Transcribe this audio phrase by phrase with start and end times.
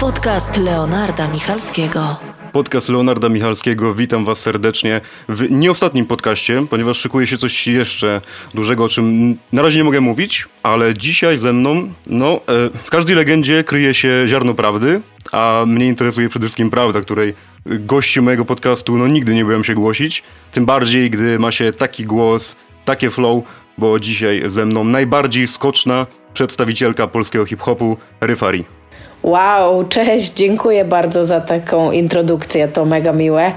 [0.00, 2.16] Podcast Leonarda Michalskiego.
[2.52, 3.94] Podcast Leonarda Michalskiego.
[3.94, 8.20] Witam Was serdecznie w nieostatnim podcaście, ponieważ szykuje się coś jeszcze
[8.54, 12.38] dużego, o czym na razie nie mogę mówić, ale dzisiaj ze mną, no, e,
[12.84, 15.00] w każdej legendzie kryje się ziarno prawdy,
[15.32, 17.34] a mnie interesuje przede wszystkim prawda, której
[17.66, 20.22] gościem mojego podcastu, no, nigdy nie byłem się głosić.
[20.52, 23.44] Tym bardziej, gdy ma się taki głos, takie flow,
[23.78, 28.79] bo dzisiaj ze mną najbardziej skoczna przedstawicielka polskiego hip-hopu, Ryfari.
[29.22, 33.52] Wow, cześć, dziękuję bardzo za taką introdukcję, to mega miłe.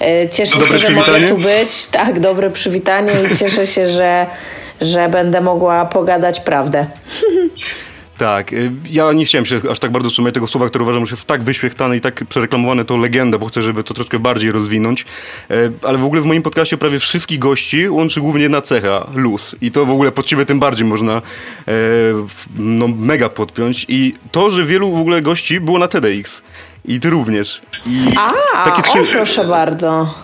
[0.00, 1.86] E, cieszę Dobre się, że mogę tu być.
[1.86, 4.26] Tak, dobre przywitanie i cieszę się, że,
[4.80, 6.86] że będę mogła pogadać prawdę.
[8.18, 11.12] Tak, y, ja nie chciałem się aż tak bardzo trzymać tego słowa, które uważam, że
[11.12, 15.04] jest tak wyświechtane i tak przereklamowane to legenda, bo chcę, żeby to troszkę bardziej rozwinąć.
[15.50, 19.56] E, ale w ogóle w moim podcaście prawie wszystkich gości łączy głównie jedna cecha, luz.
[19.60, 21.22] I to w ogóle pod ciebie tym bardziej można e,
[22.56, 23.86] no, mega podpiąć.
[23.88, 26.42] I to, że wielu w ogóle gości było na TEDx.
[26.84, 27.62] I ty również.
[27.86, 28.00] I
[28.54, 29.00] A, takie trzy...
[29.00, 30.14] o, proszę bardzo.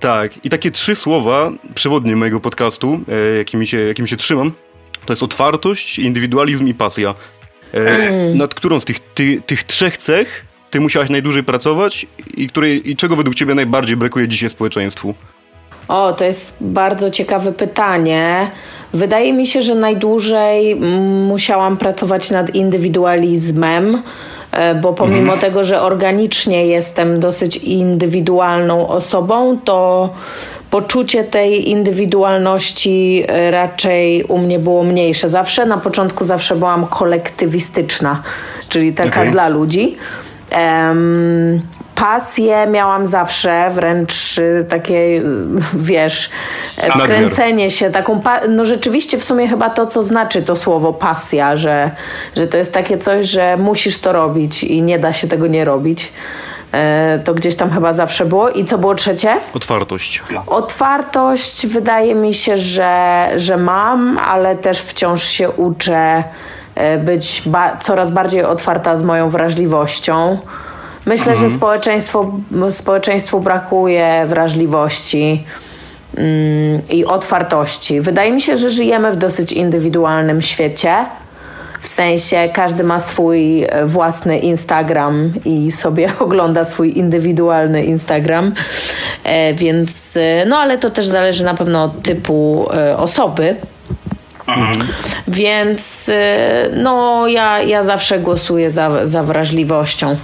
[0.00, 4.52] Tak, i takie trzy słowa przewodnie mojego podcastu, e, jakimi, się, jakimi się trzymam,
[5.06, 7.14] to jest otwartość, indywidualizm i pasja.
[7.72, 12.06] E, nad którą z tych, ty, tych trzech cech ty musiałaś najdłużej pracować
[12.36, 15.14] i, której, i czego według ciebie najbardziej brakuje dzisiaj społeczeństwu?
[15.88, 18.50] O, to jest bardzo ciekawe pytanie.
[18.92, 20.76] Wydaje mi się, że najdłużej
[21.26, 24.02] musiałam pracować nad indywidualizmem,
[24.52, 25.40] e, bo pomimo mhm.
[25.40, 30.10] tego, że organicznie jestem dosyć indywidualną osobą, to
[30.74, 35.28] poczucie tej indywidualności e, raczej u mnie było mniejsze.
[35.28, 38.22] Zawsze na początku zawsze byłam kolektywistyczna,
[38.68, 39.30] czyli taka okay.
[39.30, 39.96] dla ludzi.
[40.56, 41.62] Um,
[41.94, 45.22] pasję miałam zawsze, wręcz y, takie,
[45.74, 46.30] wiesz,
[46.76, 51.56] e, wkręcenie się, taką, no rzeczywiście w sumie chyba to, co znaczy to słowo pasja,
[51.56, 51.90] że,
[52.36, 55.64] że to jest takie coś, że musisz to robić i nie da się tego nie
[55.64, 56.12] robić.
[56.74, 58.50] E, to gdzieś tam chyba zawsze było.
[58.50, 59.36] I co było trzecie?
[59.54, 60.22] Otwartość.
[60.46, 66.24] Otwartość wydaje mi się, że, że mam, ale też wciąż się uczę
[66.74, 70.38] e, być ba coraz bardziej otwarta z moją wrażliwością.
[71.06, 71.50] Myślę, mhm.
[71.50, 72.32] że społeczeństwo,
[72.70, 75.44] społeczeństwu brakuje wrażliwości
[76.16, 78.00] mm, i otwartości.
[78.00, 80.96] Wydaje mi się, że żyjemy w dosyć indywidualnym świecie.
[81.94, 88.54] Sensie każdy ma swój e, własny Instagram i sobie ogląda swój indywidualny Instagram,
[89.24, 93.56] e, więc e, no ale to też zależy na pewno od typu osoby.
[95.28, 96.10] Więc
[96.76, 100.16] no ja, ja zawsze głosuję za, za wrażliwością.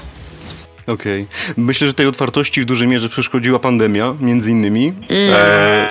[0.87, 1.23] Okej.
[1.23, 1.55] Okay.
[1.57, 4.93] Myślę, że tej otwartości w dużej mierze przeszkodziła pandemia, między innymi.
[5.09, 5.35] Mm.
[5.35, 5.89] E,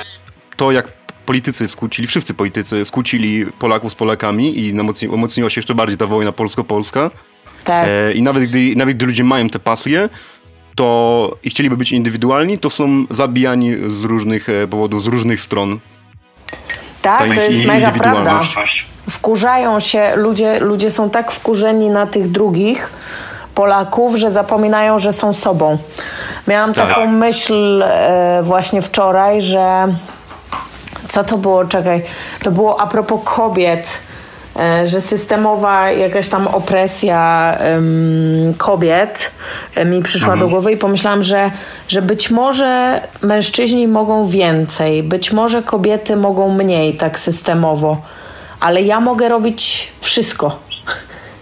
[0.58, 0.99] to, jak
[1.30, 4.74] politycy skłócili, wszyscy politycy skłócili Polaków z Polakami i
[5.10, 7.12] umocniła się jeszcze bardziej ta wojna polsko-polska.
[7.64, 7.86] Tak.
[7.88, 10.10] E, I nawet gdy, nawet gdy ludzie mają te pasje,
[10.76, 15.80] to i chcieliby być indywidualni, to są zabijani z różnych e, powodów, z różnych stron.
[17.02, 18.42] Tak, to jest mega prawda.
[19.10, 22.94] Wkurzają się, ludzie, ludzie są tak wkurzeni na tych drugich,
[23.56, 25.78] Polaków, że zapominają, że są sobą.
[26.48, 26.90] Miałam tak.
[26.90, 29.88] taką myśl e, właśnie wczoraj, że
[31.08, 31.66] co to było?
[31.66, 32.02] Czekaj,
[32.44, 34.00] to było a propos kobiet,
[34.60, 39.32] e, że systemowa jakaś tam opresja um, kobiet
[39.76, 40.40] e, mi przyszła mhm.
[40.40, 41.52] do głowy i pomyślałam, że,
[41.88, 47.98] że być może mężczyźni mogą więcej, być może kobiety mogą mniej tak systemowo,
[48.60, 50.69] ale ja mogę robić wszystko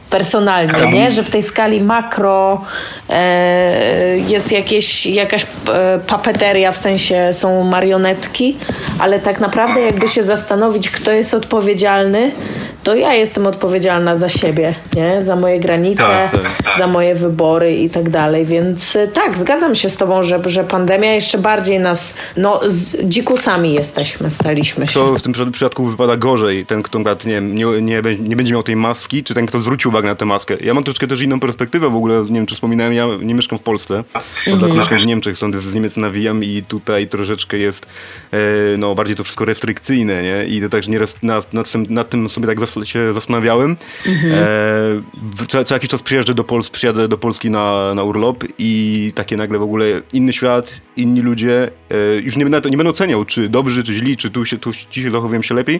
[0.09, 1.11] personalnie, nie?
[1.11, 2.61] że w tej skali makro
[3.09, 8.57] e, jest jakieś, jakaś e, papeteria, w sensie są marionetki,
[8.99, 12.31] ale tak naprawdę jakby się zastanowić, kto jest odpowiedzialny,
[12.87, 15.21] to ja jestem odpowiedzialna za siebie, nie?
[15.23, 16.77] za moje granice, tak, tak, tak.
[16.77, 18.45] za moje wybory i tak dalej.
[18.45, 23.03] Więc e, tak, zgadzam się z Tobą, że, że pandemia jeszcze bardziej nas, no, z
[23.03, 24.93] dzikusami jesteśmy, staliśmy się.
[24.93, 28.75] To w tym przypadku wypada gorzej, ten, kto nie, nie, nie, nie będzie miał tej
[28.75, 30.57] maski, czy ten, kto zwrócił uwagę na tę maskę.
[30.61, 33.59] Ja mam troszkę też inną perspektywę w ogóle, nie wiem, czy wspominałem, ja nie mieszkam
[33.59, 34.03] w Polsce,
[34.47, 34.77] mhm.
[34.77, 37.85] mieszkam w Niemczech, stąd z Niemiec nawijam i tutaj troszeczkę jest,
[38.31, 38.37] e,
[38.77, 40.45] no, bardziej to wszystko restrykcyjne, nie?
[40.45, 43.75] I to także nie, nad, nad, tym, nad tym sobie tak się zastanawiałem.
[44.05, 44.33] Mhm.
[44.33, 49.11] E, co, co, jakiś czas przyjeżdżę do Polski, przyjadę do Polski na, na urlop i
[49.15, 51.71] takie nagle w ogóle inny świat, inni ludzie.
[51.89, 54.71] E, już nie będę, nie będę oceniał, czy dobrzy, czy źli, czy tu, się, tu
[54.91, 55.79] dzisiaj zachowują się lepiej,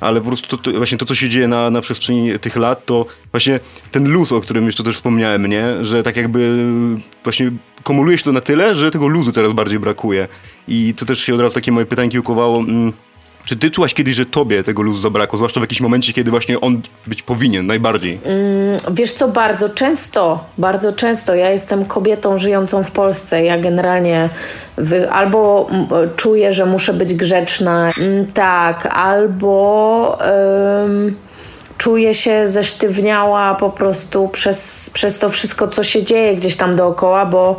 [0.00, 2.86] ale po prostu to, to, właśnie to, co się dzieje na, na przestrzeni tych lat,
[2.86, 5.84] to właśnie ten luz, o którym jeszcze też wspomniałem, nie?
[5.84, 6.66] Że tak jakby
[7.24, 7.52] właśnie
[7.84, 10.28] kumuluje się to na tyle, że tego luzu coraz bardziej brakuje.
[10.68, 12.64] I to też się od razu takie moje pytanki ukowało.
[13.46, 16.60] Czy ty czułaś kiedyś, że tobie tego luzu zabrakło, zwłaszcza w jakimś momencie, kiedy właśnie
[16.60, 18.20] on być powinien najbardziej?
[18.24, 21.34] Mm, wiesz co, bardzo często, bardzo często.
[21.34, 23.44] Ja jestem kobietą żyjącą w Polsce.
[23.44, 24.28] Ja generalnie
[24.76, 25.66] wy, albo
[26.16, 30.18] czuję, że muszę być grzeczna, mm, tak, albo
[31.78, 37.26] czuję się zesztywniała po prostu przez, przez to wszystko, co się dzieje gdzieś tam dookoła,
[37.26, 37.56] bo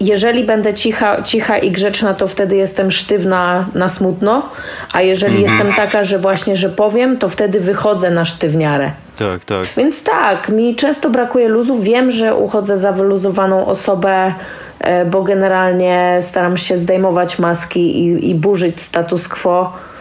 [0.00, 4.48] jeżeli będę cicha, cicha i grzeczna, to wtedy jestem sztywna na smutno,
[4.92, 5.58] a jeżeli mhm.
[5.58, 8.90] jestem taka, że właśnie, że powiem, to wtedy wychodzę na sztywniarę.
[9.18, 9.66] Tak, tak.
[9.76, 11.76] Więc tak, mi często brakuje luzu.
[11.76, 14.34] Wiem, że uchodzę za wyluzowaną osobę,
[14.80, 19.97] e, bo generalnie staram się zdejmować maski i, i burzyć status quo E,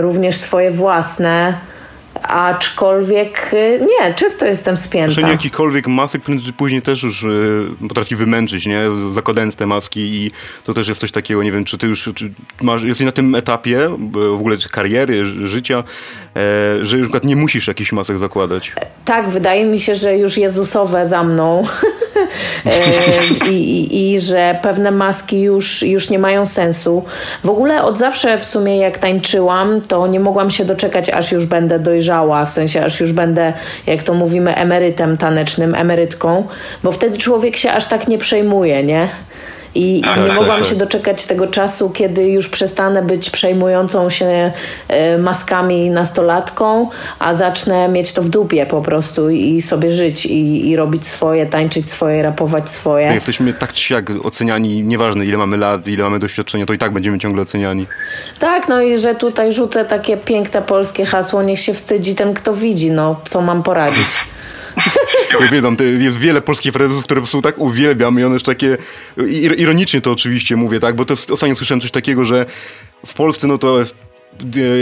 [0.00, 1.54] również swoje własne.
[2.28, 5.06] Aczkolwiek y, nie, często jestem spięta.
[5.06, 8.82] Noszenie jakikolwiek masek prędzej czy później też już y, potrafi wymęczyć, nie?
[9.14, 10.30] Zakładając te maski i
[10.64, 12.32] to też jest coś takiego, nie wiem, czy ty już czy
[12.62, 15.84] masz, jesteś na tym etapie w ogóle kariery, życia,
[16.36, 18.72] e, że już nie musisz jakichś masek zakładać.
[19.04, 21.62] Tak, wydaje mi się, że już Jezusowe za mną
[22.66, 27.04] e, I, i, i, że pewne maski już, już nie mają sensu.
[27.44, 31.46] W ogóle od zawsze w sumie jak tańczyłam, to nie mogłam się doczekać, aż już
[31.46, 32.13] będę dojrzała,
[32.46, 33.52] w sensie aż już będę,
[33.86, 36.46] jak to mówimy, emerytem tanecznym, emerytką,
[36.82, 39.08] bo wtedy człowiek się aż tak nie przejmuje, nie?
[39.74, 44.10] I tak, nie tak, mogłam tak, się doczekać tego czasu, kiedy już przestanę być przejmującą
[44.10, 44.52] się
[44.88, 46.88] e, maskami nastolatką,
[47.18, 51.46] a zacznę mieć to w dupie po prostu i sobie żyć i, i robić swoje,
[51.46, 53.08] tańczyć swoje, rapować swoje.
[53.08, 56.78] My jesteśmy tak czy jak oceniani, nieważne ile mamy lat, ile mamy doświadczenia, to i
[56.78, 57.86] tak będziemy ciągle oceniani.
[58.38, 62.54] Tak, no i że tutaj rzucę takie piękne polskie hasło, niech się wstydzi ten, kto
[62.54, 64.08] widzi, no co mam poradzić.
[65.48, 68.76] Uwielbiam, jest wiele polskich frazesów, które po prostu tak uwielbiam i one już takie,
[69.56, 72.46] ironicznie to oczywiście mówię, tak, bo to ostatnio słyszałem coś takiego, że
[73.06, 73.96] w Polsce no to jest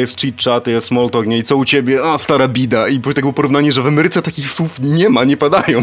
[0.00, 1.38] jest chit chat, jest small talk, nie?
[1.38, 2.00] I co u ciebie?
[2.04, 2.88] A, stara bida.
[2.88, 5.82] I tego porównanie, że w Ameryce takich słów nie ma, nie padają.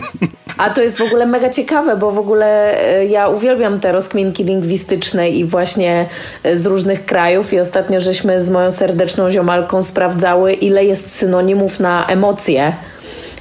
[0.57, 4.43] A to jest w ogóle mega ciekawe, bo w ogóle e, ja uwielbiam te rozkminki
[4.43, 6.09] lingwistyczne i właśnie
[6.43, 11.79] e, z różnych krajów i ostatnio żeśmy z moją serdeczną ziomalką sprawdzały, ile jest synonimów
[11.79, 12.75] na emocje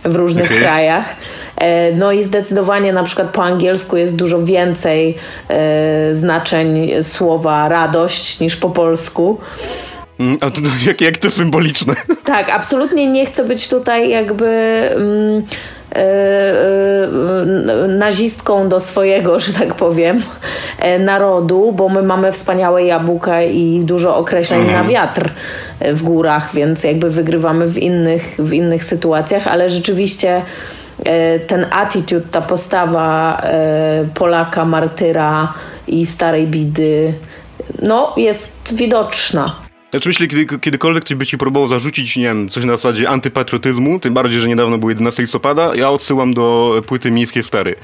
[0.05, 0.59] w różnych okay.
[0.59, 1.17] krajach.
[1.56, 5.15] E, no i zdecydowanie na przykład po angielsku jest dużo więcej
[5.49, 9.39] e, znaczeń słowa radość niż po polsku.
[10.21, 11.95] Mm, a to, jak, jak to symboliczne.
[12.25, 14.47] Tak, absolutnie nie chcę być tutaj jakby
[14.97, 15.45] mm,
[17.88, 20.19] nazistką do swojego, że tak powiem,
[20.79, 24.82] e, narodu, bo my mamy wspaniałe jabłka i dużo określeń mhm.
[24.82, 25.31] na wiatr
[25.81, 30.43] w górach, więc jakby wygrywamy w innych, w innych sytuacjach, ale rzeczywiście
[31.46, 33.43] ten attitude, ta postawa
[34.14, 35.52] Polaka, martyra
[35.87, 37.14] i starej bidy,
[37.82, 39.68] no jest widoczna.
[39.90, 44.00] Znaczy myślę, kiedy, kiedykolwiek ktoś by ci próbował zarzucić, nie wiem, coś na zasadzie antypatriotyzmu,
[44.00, 47.76] tym bardziej, że niedawno był 11 listopada, ja odsyłam do płyty Miejskie Stary,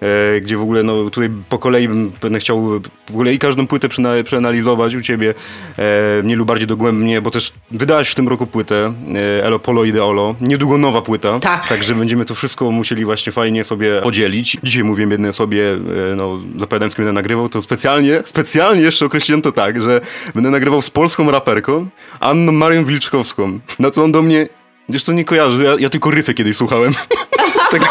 [0.00, 1.88] e, gdzie w ogóle, no tutaj po kolei
[2.22, 2.80] będę chciał
[3.10, 3.88] w ogóle i każdą płytę
[4.24, 5.34] przeanalizować u ciebie,
[5.78, 9.84] e, mniej lub bardziej dogłębnie, bo też wydałaś w tym roku płytę e, Elo Polo
[9.84, 11.68] Ideolo, niedługo nowa płyta, tak.
[11.68, 14.56] także będziemy to wszystko musieli właśnie fajnie sobie podzielić.
[14.62, 15.72] Dzisiaj mówiłem jednej osobie,
[16.12, 20.00] e, no zapowiadając, będę nagrywał, to specjalnie, specjalnie jeszcze określiłem to tak, że
[20.34, 21.88] będę nagrywał z polską raperką, raperką,
[22.20, 23.60] Anną Marią Wilczkowską.
[23.78, 24.48] Na co on do mnie,
[24.88, 26.92] wiesz co, nie kojarzy, ja, ja tylko ryfy kiedyś słuchałem.
[27.70, 27.88] Także,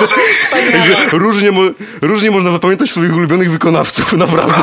[0.71, 1.49] także różnie,
[2.01, 4.53] różnie można zapamiętać swoich ulubionych wykonawców, naprawdę.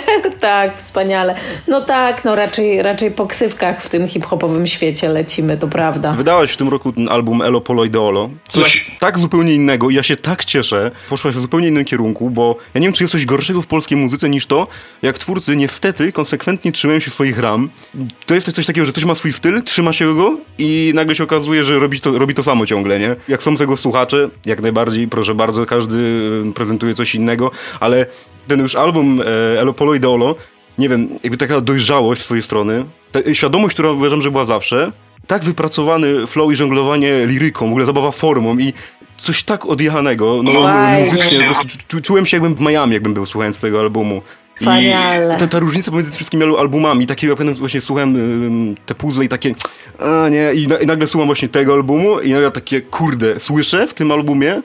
[0.40, 1.34] tak, wspaniale.
[1.68, 6.12] No tak, no raczej, raczej po ksywkach w tym hip-hopowym świecie lecimy, to prawda.
[6.12, 8.30] Wydałaś w tym roku ten album Elo Polo Ideolo.
[8.48, 10.90] Coś tak zupełnie innego i ja się tak cieszę.
[11.08, 13.98] Poszłaś w zupełnie innym kierunku, bo ja nie wiem, czy jest coś gorszego w polskiej
[13.98, 14.66] muzyce niż to,
[15.02, 17.70] jak twórcy niestety konsekwentnie trzymają się swoich ram.
[18.26, 21.24] To jest coś takiego, że ktoś ma swój styl, trzyma się go i nagle się
[21.24, 23.16] okazuje, że robi to, robi to samo ciągle, nie?
[23.28, 26.22] Jak są tego słuchacze, jak najbardziej, proszę bardzo, każdy
[26.54, 27.50] prezentuje coś innego,
[27.80, 28.06] ale
[28.48, 30.34] ten już album e, Elo Polo Ideolo,
[30.78, 34.92] nie wiem, jakby taka dojrzałość z swojej strony, ta świadomość, która uważam, że była zawsze,
[35.26, 38.72] tak wypracowany flow i żonglowanie liryką, w ogóle zabawa formą i
[39.16, 40.52] coś tak odjechanego, no
[41.00, 44.22] muzycznie, po prostu czułem się jakbym w Miami, jakbym był słuchając tego albumu.
[44.60, 45.34] Wspaniale.
[45.34, 48.14] I ta, ta, różnica pomiędzy wszystkimi albumami, takie ja pamiętam właśnie słuchałem
[48.86, 49.54] te puzzle i takie,
[49.98, 53.86] a nie, i, na, i, nagle słucham właśnie tego albumu i nagle takie, kurde, słyszę
[53.86, 54.62] w tym albumie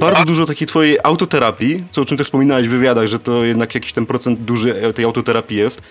[0.00, 3.74] bardzo dużo takiej twojej autoterapii, co o czym też wspominałeś w wywiadach, że to jednak
[3.74, 5.82] jakiś ten procent duży tej autoterapii jest.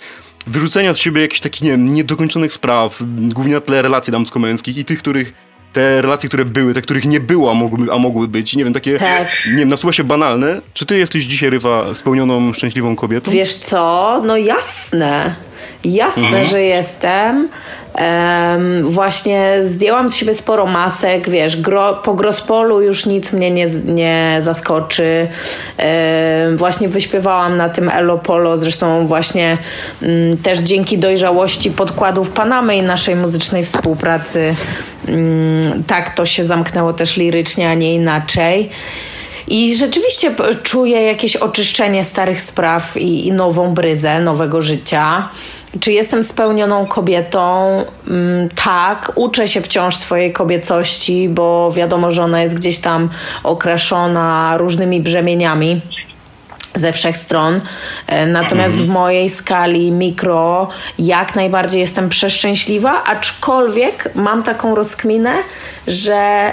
[0.47, 4.85] Wyrzucenia z siebie jakichś takich, nie wiem, niedokończonych spraw, głównie na tle relacji damsko-męskich i
[4.85, 8.55] tych, których te relacje, które były, te, których nie było, a mogły, a mogły być.
[8.55, 9.27] Nie wiem, takie, tak.
[9.51, 10.61] nie wiem, nasuwa się banalne.
[10.73, 13.31] Czy ty jesteś dzisiaj, Rywa, spełnioną, szczęśliwą kobietą?
[13.31, 14.21] Wiesz co?
[14.25, 15.35] No jasne.
[15.83, 16.45] Jasne, mhm.
[16.45, 17.49] że jestem.
[17.93, 23.65] Um, właśnie zdjęłam z siebie sporo masek, wiesz, gro, po Grospolu już nic mnie nie,
[23.85, 25.27] nie zaskoczy.
[25.77, 29.57] Um, właśnie wyśpiewałam na tym Elopolo, zresztą właśnie
[30.01, 34.55] um, też dzięki dojrzałości podkładów Panamy i naszej muzycznej współpracy
[35.87, 38.69] tak to się zamknęło też lirycznie, a nie inaczej.
[39.47, 45.29] I rzeczywiście czuję jakieś oczyszczenie starych spraw i, i nową bryzę, nowego życia.
[45.79, 47.67] Czy jestem spełnioną kobietą?
[48.07, 53.09] Mm, tak, uczę się wciąż swojej kobiecości, bo wiadomo, że ona jest gdzieś tam
[53.43, 55.81] okraszona różnymi brzemieniami
[56.75, 57.61] ze wszech stron.
[58.07, 58.87] E, natomiast mhm.
[58.87, 60.67] w mojej skali mikro
[60.99, 65.33] jak najbardziej jestem przeszczęśliwa, aczkolwiek mam taką rozkminę,
[65.87, 66.51] że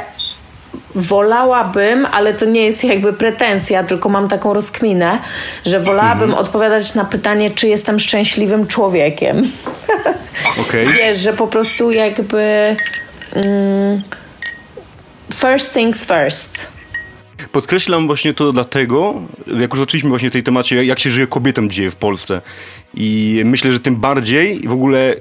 [0.94, 5.18] wolałabym, ale to nie jest jakby pretensja, tylko mam taką rozkminę,
[5.66, 6.44] że wolałabym mhm.
[6.44, 9.42] odpowiadać na pytanie, czy jestem szczęśliwym człowiekiem.
[10.60, 10.86] Okay.
[10.92, 12.76] Wiesz, że po prostu jakby
[13.34, 14.02] mm,
[15.34, 16.66] first things first.
[17.52, 19.14] Podkreślam właśnie to dlatego,
[19.46, 22.40] jak już zaczęliśmy właśnie w tej temacie, jak się żyje kobietom dzieje w Polsce.
[22.94, 25.14] I myślę, że tym bardziej w ogóle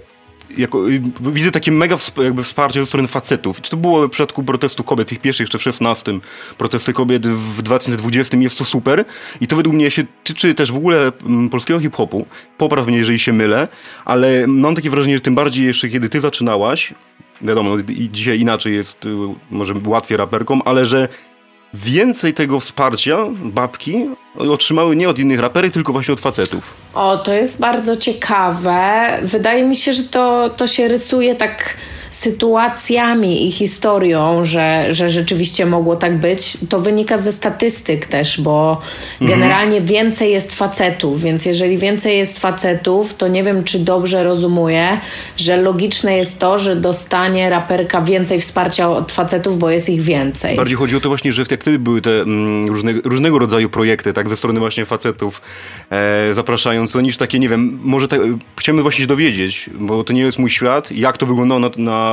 [0.58, 3.62] jako, y, widzę takie mega jakby wsparcie ze strony facetów.
[3.62, 6.20] Czy to było w przypadku protestu kobiet, tych pierwszych jeszcze w 16,
[6.58, 9.06] protesty kobiet w 2020, jest to super.
[9.42, 12.26] I to według mnie się tyczy też w ogóle mm, polskiego hip-hopu.
[12.58, 13.68] Popraw mnie, jeżeli się mylę,
[14.06, 16.94] ale mam takie wrażenie, że tym bardziej jeszcze kiedy ty zaczynałaś,
[17.42, 19.10] wiadomo, no, dzisiaj inaczej jest, y,
[19.52, 21.08] może łatwiej raperkom, ale że
[21.76, 26.74] więcej tego wsparcia babki otrzymały nie od innych raperek, tylko właśnie od facetów.
[26.94, 29.10] O, to jest bardzo ciekawe.
[29.24, 31.78] Wydaje mi się, że to, to się rysuje tak
[32.16, 38.82] sytuacjami i historią, że, że rzeczywiście mogło tak być, to wynika ze statystyk też, bo
[39.22, 39.40] mhm.
[39.40, 45.00] generalnie więcej jest facetów, więc jeżeli więcej jest facetów, to nie wiem, czy dobrze rozumuję,
[45.38, 50.58] że logiczne jest to, że dostanie raperka więcej wsparcia od facetów, bo jest ich więcej.
[50.58, 54.14] Bardziej chodzi o to właśnie, że jak wtedy były te mm, różne, różnego rodzaju projekty,
[54.14, 55.42] tak, ze strony właśnie facetów
[55.92, 58.20] e, zapraszając, niż takie, nie wiem, może tak,
[58.60, 62.05] chciałbym właśnie się dowiedzieć, bo to nie jest mój świat, jak to wyglądało na, na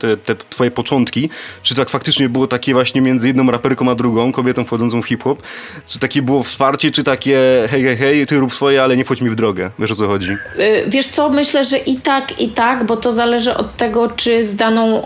[0.00, 1.30] te, te, twoje początki,
[1.62, 5.42] czy tak faktycznie było takie właśnie między jedną raperką a drugą, kobietą wchodzącą w hip-hop,
[5.86, 9.20] czy takie było wsparcie, czy takie hej, hej, hej, ty rób swoje, ale nie wchodź
[9.20, 9.70] mi w drogę.
[9.78, 10.32] Wiesz o co chodzi?
[10.58, 14.44] Y, wiesz co, myślę, że i tak, i tak, bo to zależy od tego, czy
[14.44, 15.04] z daną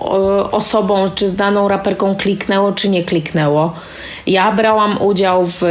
[0.50, 3.74] osobą, czy z daną raperką kliknęło, czy nie kliknęło.
[4.26, 5.62] Ja brałam udział w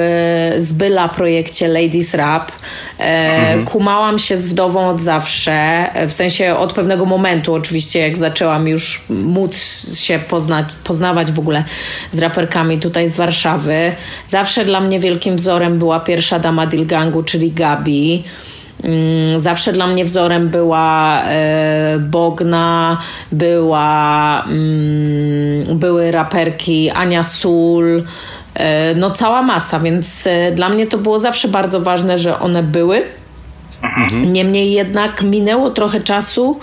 [0.57, 2.51] Zbyla projekcie Ladies Rap.
[2.99, 3.65] E, mhm.
[3.65, 9.01] Kumałam się z wdową od zawsze, w sensie od pewnego momentu oczywiście, jak zaczęłam już
[9.09, 9.55] móc
[9.97, 11.63] się poznać, poznawać w ogóle
[12.11, 13.93] z raperkami tutaj z Warszawy.
[14.25, 18.23] Zawsze dla mnie wielkim wzorem była pierwsza dama Dilgangu, czyli Gabi.
[18.83, 22.97] Mm, zawsze dla mnie wzorem była e, Bogna,
[23.31, 28.03] była, mm, były raperki Ania Sól, e,
[28.95, 33.01] no cała masa, więc e, dla mnie to było zawsze bardzo ważne, że one były.
[33.83, 34.33] Mhm.
[34.33, 36.59] Niemniej jednak minęło trochę czasu,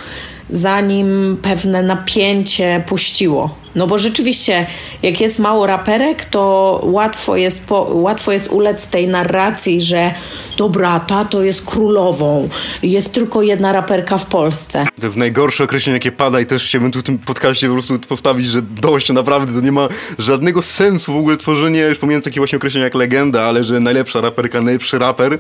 [0.50, 3.54] zanim pewne napięcie puściło.
[3.74, 4.66] No bo rzeczywiście,
[5.02, 10.14] jak jest mało raperek, to łatwo jest, po, łatwo jest ulec tej narracji, że
[10.56, 12.48] dobra, ta to jest królową,
[12.82, 14.86] jest tylko jedna raperka w Polsce.
[15.00, 17.98] To jest najgorsze określenie, jakie pada i też chciałbym tu w tym podcaście po prostu
[17.98, 19.88] postawić, że dość naprawdę to nie ma
[20.18, 24.20] żadnego sensu w ogóle tworzenie, już pomijając takie właśnie określenia jak legenda, ale że najlepsza
[24.20, 25.38] raperka, najlepszy raper,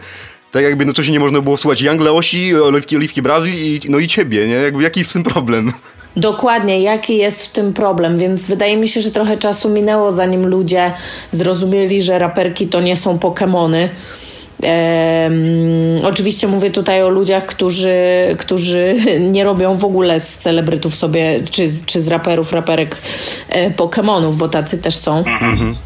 [0.52, 4.06] tak jakby no się nie można było słuchać Young Leosi, Oliwki, Oliwki i, no i
[4.06, 4.54] ciebie, nie?
[4.54, 5.72] Jakby jaki jest w tym problem?
[6.16, 10.46] Dokładnie, jaki jest w tym problem, więc wydaje mi się, że trochę czasu minęło, zanim
[10.46, 10.92] ludzie
[11.30, 13.88] zrozumieli, że raperki to nie są Pokemony.
[14.62, 17.96] Um, oczywiście mówię tutaj o ludziach, którzy,
[18.38, 18.96] którzy
[19.32, 22.96] nie robią w ogóle z celebrytów sobie, czy, czy z raperów, raperek
[23.48, 25.18] e, Pokemonów, bo tacy też są.
[25.18, 25.76] Mhm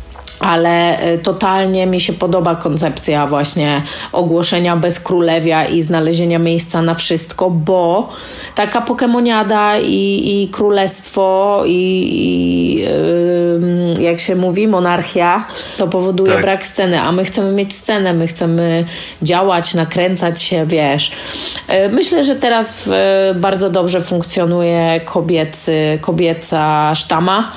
[0.40, 3.82] ale y, totalnie mi się podoba koncepcja właśnie
[4.12, 8.08] ogłoszenia bez królewia i znalezienia miejsca na wszystko, bo
[8.54, 16.42] taka pokemoniada i, i królestwo i, i yy, jak się mówi, monarchia, to powoduje tak.
[16.42, 18.84] brak sceny, a my chcemy mieć scenę, my chcemy
[19.22, 21.10] działać, nakręcać się, wiesz.
[21.68, 22.90] Yy, myślę, że teraz w,
[23.34, 27.52] bardzo dobrze funkcjonuje kobiecy, kobieca sztama,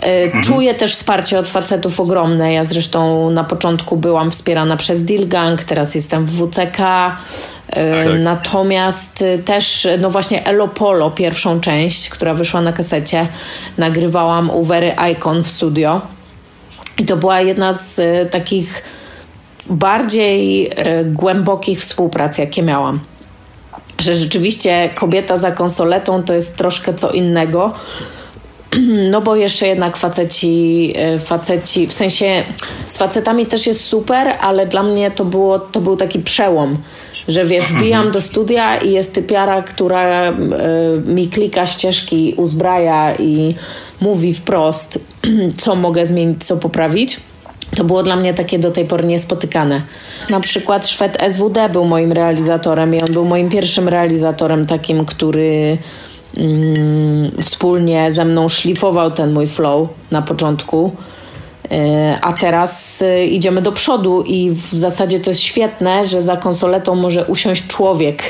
[0.00, 0.44] mhm.
[0.44, 2.52] Czuję też wsparcie od facetów ogromne.
[2.52, 6.80] Ja zresztą na początku byłam wspierana przez Dilgang, teraz jestem w WCK.
[6.80, 8.18] E, tak.
[8.18, 13.28] Natomiast też, no właśnie Elopolo, pierwszą część, która wyszła na kasecie,
[13.78, 16.00] nagrywałam u Very Icon w studio.
[16.98, 18.82] I to była jedna z e, takich
[19.70, 20.70] bardziej
[21.04, 23.00] głębokich współprac, jakie miałam.
[23.98, 27.72] że rzeczywiście kobieta za konsoletą to jest troszkę co innego.
[29.10, 32.44] No bo jeszcze jednak faceci, e, faceci, w sensie
[32.86, 36.76] z facetami też jest super, ale dla mnie to, było, to był taki przełom,
[37.28, 40.34] że wiesz, wbijam do studia i jest typiara, która y,
[41.06, 43.54] mi klika ścieżki, uzbraja i
[44.00, 44.98] mówi wprost,
[45.62, 47.20] co mogę zmienić, co poprawić.
[47.76, 49.82] To było dla mnie takie do tej pory niespotykane.
[50.30, 55.78] Na przykład Szwed SWD był moim realizatorem i on był moim pierwszym realizatorem takim, który
[57.42, 60.96] wspólnie ze mną szlifował ten mój flow na początku.
[61.70, 66.36] E, a teraz e, idziemy do przodu i w zasadzie to jest świetne, że za
[66.36, 68.22] konsoletą może usiąść człowiek,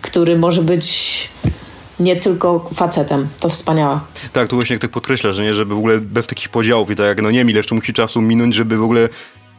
[0.00, 1.28] który może być
[2.00, 3.28] nie tylko facetem.
[3.40, 4.00] To wspaniałe.
[4.32, 6.96] Tak, tu właśnie jak tak podkreśla, że nie, żeby w ogóle bez takich podziałów i
[6.96, 9.08] tak no nie ile jeszcze musi czasu minąć, żeby w ogóle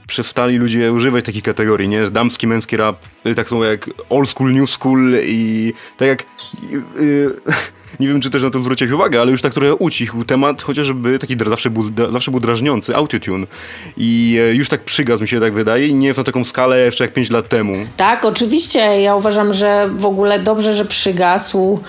[0.07, 2.03] przestali ludzie używać takich kategorii, nie?
[2.03, 6.25] Damski, męski rap, y, tak samo jak old school, new school i tak jak...
[6.99, 7.35] Yy,
[7.99, 11.19] nie wiem, czy też na to zwróciłeś uwagę, ale już tak trochę ucichł temat, chociażby
[11.19, 13.47] taki zawsze był, zawsze był drażniący, autotune.
[13.97, 16.85] I e, już tak przygaz mi się tak wydaje i nie jest na taką skalę
[16.85, 17.75] jeszcze jak 5 lat temu.
[17.97, 18.79] Tak, oczywiście.
[18.79, 21.79] Ja uważam, że w ogóle dobrze, że przygasł,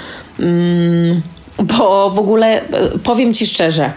[0.40, 1.22] mm,
[1.62, 3.92] bo w ogóle e, powiem ci szczerze,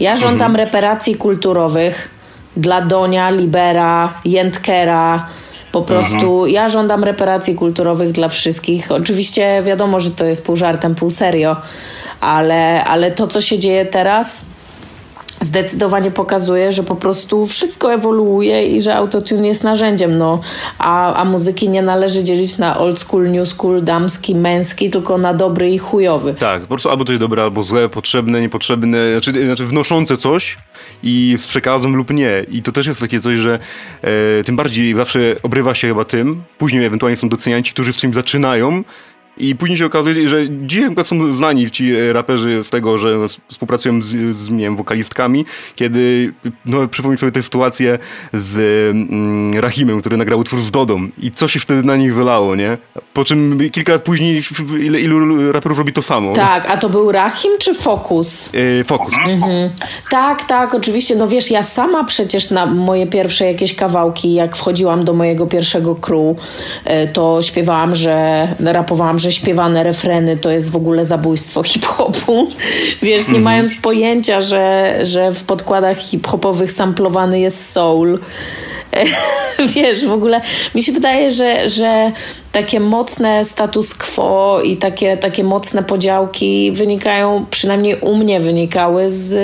[0.00, 0.66] ja żądam mhm.
[0.66, 2.19] reparacji kulturowych
[2.56, 5.26] dla Donia, Libera, Jędkera,
[5.72, 6.48] po prostu mhm.
[6.48, 8.92] ja żądam reparacji kulturowych dla wszystkich.
[8.92, 11.56] Oczywiście wiadomo, że to jest pół żartem, pół serio,
[12.20, 14.44] ale, ale to, co się dzieje teraz,
[15.40, 20.40] zdecydowanie pokazuje, że po prostu wszystko ewoluuje i że autotune jest narzędziem, no,
[20.78, 25.34] a, a muzyki nie należy dzielić na old school, new school, damski, męski, tylko na
[25.34, 26.34] dobry i chujowy.
[26.34, 30.56] Tak, po prostu albo jest dobre, albo złe, potrzebne, niepotrzebne, znaczy, znaczy wnoszące coś
[31.02, 32.46] i z przekazem lub nie.
[32.50, 33.58] I to też jest takie coś, że
[34.02, 37.96] e, tym bardziej zawsze obrywa się chyba tym, później ewentualnie są doceniani ci, którzy z
[37.96, 38.84] czymś zaczynają,
[39.40, 43.16] i później się okazuje, że dzisiaj są znani ci raperzy z tego, że
[43.48, 46.32] współpracują z, z nie wiem, wokalistkami, kiedy,
[46.66, 47.98] no przypomnij sobie tę sytuację
[48.32, 48.56] z
[48.90, 52.78] mm, Rahimem, który nagrał utwór z Dodą i co się wtedy na nich wylało, nie?
[53.14, 54.42] Po czym kilka lat później
[54.80, 56.32] ile, ilu raperów robi to samo.
[56.32, 58.50] Tak, a to był Rahim czy Focus?
[58.52, 59.14] Yy, Focus.
[59.28, 59.70] Mhm.
[60.10, 61.16] Tak, tak, oczywiście.
[61.16, 65.94] No wiesz, ja sama przecież na moje pierwsze jakieś kawałki, jak wchodziłam do mojego pierwszego
[65.94, 66.36] crew,
[66.84, 72.50] e, to śpiewałam, że rapowałam, że śpiewane refreny to jest w ogóle zabójstwo hip-hopu.
[73.02, 73.42] Wiesz, nie mhm.
[73.42, 78.18] mając pojęcia, że, że w podkładach hip-hopowych samplowany jest soul.
[79.74, 80.40] Wiesz, w ogóle
[80.74, 82.12] mi się wydaje, że, że
[82.52, 89.36] takie mocne status quo i takie, takie mocne podziałki wynikają, przynajmniej u mnie wynikały z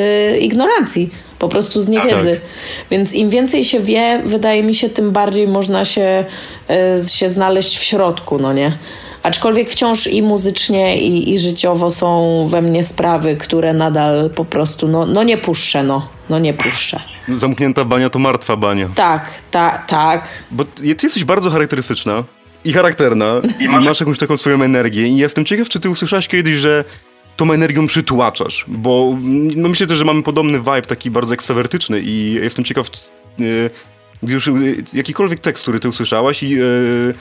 [0.42, 2.31] ignorancji po prostu z niewiedzy.
[2.31, 2.49] Tak.
[2.90, 6.25] Więc im więcej się wie, wydaje mi się, tym bardziej można się,
[6.70, 8.72] e, się znaleźć w środku, no nie?
[9.26, 14.88] Aczkolwiek wciąż i muzycznie, i, i życiowo są we mnie sprawy, które nadal po prostu,
[14.88, 16.08] no, no nie puszczę, no.
[16.30, 17.00] No nie puszczę.
[17.36, 18.88] Zamknięta bania to martwa bania.
[18.94, 20.28] Tak, tak, tak.
[20.50, 22.24] Bo ty jesteś bardzo charakterystyczna
[22.64, 23.40] i charakterna.
[23.60, 23.84] I masz...
[23.84, 25.08] masz jakąś taką swoją energię.
[25.08, 26.84] I jestem ciekaw, czy ty usłyszałaś kiedyś, że
[27.36, 29.16] tą energią przytłaczasz, bo
[29.56, 32.86] no myślę też, że mamy podobny vibe, taki bardzo ekstrawertyczny i jestem ciekaw,
[33.38, 33.70] yy,
[34.22, 37.14] już yy, jakikolwiek tekst, który ty usłyszałaś i yy,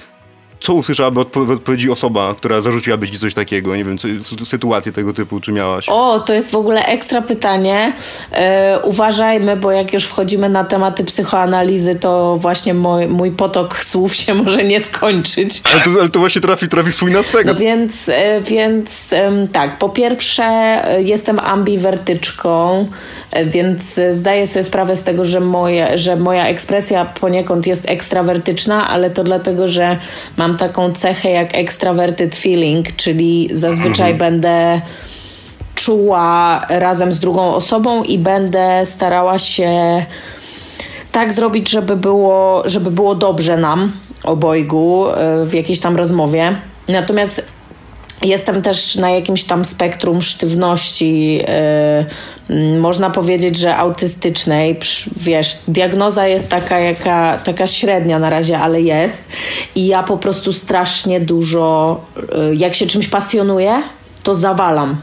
[0.60, 3.76] co usłyszałaby od odpowiedzi osoba, która zarzuciłaby ci coś takiego?
[3.76, 4.08] Nie wiem, co,
[4.46, 5.90] sytuację tego typu, czy miałaś?
[5.90, 7.94] O, to jest w ogóle ekstra pytanie.
[8.32, 14.16] E, uważajmy, bo jak już wchodzimy na tematy psychoanalizy, to właśnie mój, mój potok słów
[14.16, 15.62] się może nie skończyć.
[15.74, 17.54] Ale to, ale to właśnie trafi, trafi swój na swego.
[17.54, 22.88] No więc, e, więc e, tak, po pierwsze e, jestem ambiwertyczką,
[23.46, 29.10] więc zdaję sobie sprawę z tego, że, moje, że moja ekspresja poniekąd jest ekstrawertyczna, ale
[29.10, 29.98] to dlatego, że
[30.38, 34.18] mam taką cechę jak extraverted feeling, czyli zazwyczaj mhm.
[34.18, 34.82] będę
[35.76, 39.72] czuła razem z drugą osobą i będę starała się
[41.12, 43.92] tak zrobić, żeby było, żeby było dobrze nam
[44.24, 46.56] obojgu e, w jakiejś tam rozmowie.
[46.88, 47.46] Natomiast
[48.26, 51.36] Jestem też na jakimś tam spektrum sztywności,
[52.50, 54.80] yy, można powiedzieć, że autystycznej.
[55.16, 59.28] Wiesz, diagnoza jest taka, jaka, taka średnia na razie, ale jest.
[59.76, 63.84] I ja po prostu strasznie dużo, yy, jak się czymś pasjonuję,
[64.24, 65.02] to zawalam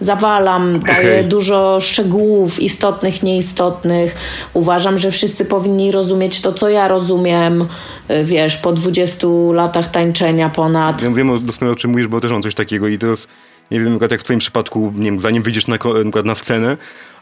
[0.00, 0.94] zawalam, okay.
[0.94, 4.16] daję dużo szczegółów istotnych, nieistotnych.
[4.54, 7.62] Uważam, że wszyscy powinni rozumieć to, co ja rozumiem,
[8.10, 11.02] y, wiesz, po 20 latach tańczenia ponad.
[11.02, 13.28] Ja wiem doskonale o czym mówisz, bo też mam coś takiego i to jest,
[13.70, 15.78] nie wiem, jak w twoim przypadku, nie wiem, zanim wyjdziesz na,
[16.24, 16.76] na scenę,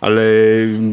[0.05, 0.23] ale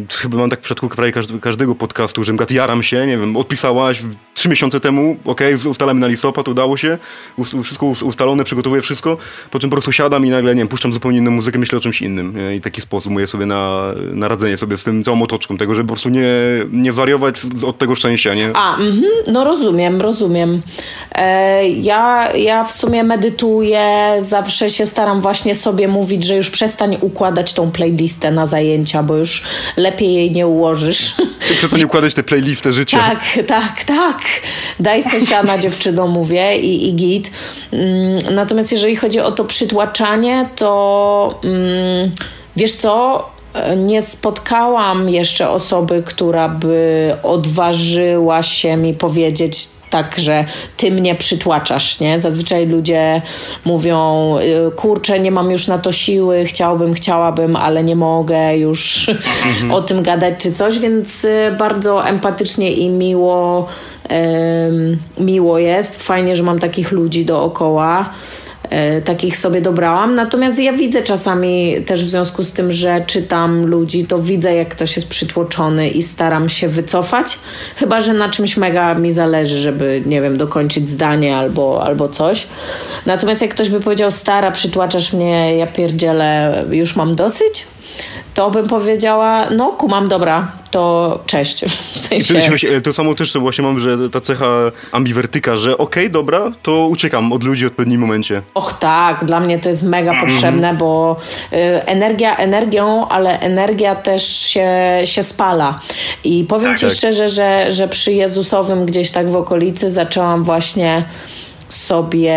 [0.09, 4.01] chyba mam tak w przypadku prawie każdego podcastu, że jaram się, nie wiem, odpisałaś
[4.33, 6.97] trzy miesiące temu, okej, okay, ustalamy na listopad, udało się,
[7.63, 9.17] wszystko ustalone, przygotowuję wszystko,
[9.51, 11.81] po czym po prostu siadam i nagle, nie wiem, puszczam zupełnie inną muzykę, myślę o
[11.81, 12.55] czymś innym nie?
[12.55, 15.87] i taki sposób mówię sobie na, na radzenie sobie z tym całą otoczką tego, żeby
[15.87, 16.29] po prostu nie,
[16.71, 18.51] nie zwariować od tego szczęścia, nie?
[18.53, 20.61] A, mm no rozumiem, rozumiem.
[21.15, 26.97] E, ja, ja w sumie medytuję, zawsze się staram właśnie sobie mówić, że już przestań
[27.01, 29.43] układać tą playlistę na zajęcia, bo już
[29.77, 31.15] lepiej jej nie ułożysz.
[31.47, 32.97] Ty przestań układać tę playlistę życia.
[32.97, 34.19] Tak, tak, tak.
[34.79, 37.31] Daj se siana dziewczyno, mówię i, i git.
[37.71, 42.11] Mm, natomiast jeżeli chodzi o to przytłaczanie, to mm,
[42.55, 43.25] wiesz co
[43.77, 50.45] nie spotkałam jeszcze osoby, która by odważyła się mi powiedzieć tak, że
[50.77, 52.19] ty mnie przytłaczasz, nie?
[52.19, 53.21] Zazwyczaj ludzie
[53.65, 54.35] mówią,
[54.67, 59.11] y, kurczę, nie mam już na to siły, chciałbym, chciałabym, ale nie mogę już
[59.71, 63.67] o tym gadać czy coś, więc y, bardzo empatycznie i miło,
[65.19, 66.03] miło jest.
[66.03, 68.09] Fajnie, że mam takich ludzi dookoła.
[68.71, 70.15] E, takich sobie dobrałam.
[70.15, 74.69] Natomiast ja widzę czasami też w związku z tym, że czytam ludzi, to widzę, jak
[74.69, 77.39] ktoś jest przytłoczony i staram się wycofać.
[77.75, 82.47] Chyba, że na czymś mega mi zależy, żeby, nie wiem, dokończyć zdanie albo, albo coś.
[83.05, 87.65] Natomiast jak ktoś by powiedział, stara, przytłaczasz mnie, ja pierdzielę, już mam dosyć,
[88.33, 91.65] to bym powiedziała, no kumam, dobra, to cześć.
[91.65, 92.81] W sensie...
[92.81, 94.45] to samo też właśnie mam, że ta cecha
[94.91, 98.41] ambiwertyka, że okej, okay, dobra, to uciekam od ludzi w odpowiednim momencie.
[98.53, 101.17] Och tak, dla mnie to jest mega potrzebne, bo
[101.53, 104.69] y, energia energią, ale energia też się,
[105.03, 105.79] się spala.
[106.23, 106.95] I powiem tak, ci tak.
[106.95, 111.05] szczerze, że, że przy Jezusowym gdzieś tak w okolicy zaczęłam właśnie
[111.69, 112.35] sobie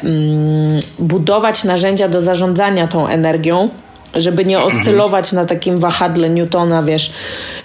[0.00, 3.68] mm, budować narzędzia do zarządzania tą energią
[4.16, 7.12] żeby nie oscylować na takim wahadle Newtona, wiesz,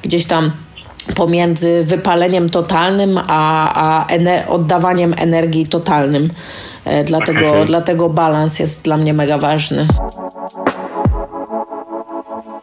[0.03, 0.51] gdzieś tam
[1.15, 6.29] pomiędzy wypaleniem totalnym a, a ene oddawaniem energii totalnym.
[6.85, 7.65] E, dlatego, okay.
[7.65, 9.87] dlatego balans jest dla mnie mega ważny.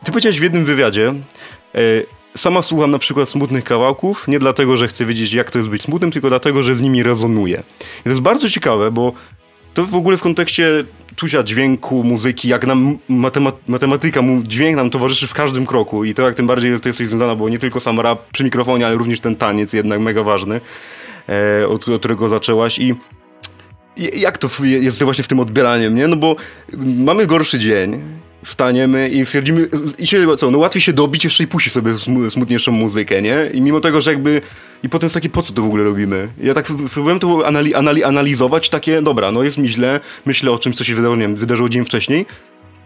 [0.05, 1.15] Ty powiedziałeś w jednym wywiadzie,
[1.75, 1.81] e,
[2.37, 5.83] sama słucham na przykład smutnych kawałków, nie dlatego, że chcę wiedzieć, jak to jest być
[5.83, 7.63] smutnym, tylko dlatego, że z nimi rezonuję.
[8.01, 9.13] I to jest bardzo ciekawe, bo
[9.75, 10.85] to w ogóle w kontekście
[11.17, 16.23] czucia dźwięku, muzyki, jak nam matema matematyka, dźwięk nam towarzyszy w każdym kroku i to
[16.23, 19.21] jak tym bardziej to jesteś związana, bo nie tylko sam rap przy mikrofonie, ale również
[19.21, 20.61] ten taniec jednak mega ważny,
[21.29, 22.95] e, od, od którego zaczęłaś i
[23.97, 26.09] jak to jest właśnie w tym odbieraniem, nie?
[26.09, 26.37] No bo
[26.79, 28.01] mamy gorszy dzień,
[28.45, 31.95] wstaniemy i stwierdzimy, i się, co, no łatwiej się dobić jeszcze i puścić sobie
[32.31, 33.51] smutniejszą muzykę, nie?
[33.55, 34.41] I mimo tego, że jakby,
[34.83, 36.29] i potem jest takie, po co to w ogóle robimy?
[36.43, 40.59] Ja tak próbowałem to anali, anali, analizować, takie, dobra, no jest mi źle, myślę o
[40.59, 42.27] czymś, co się wydarzyło, nie wiem, wydarzyło dzień wcześniej,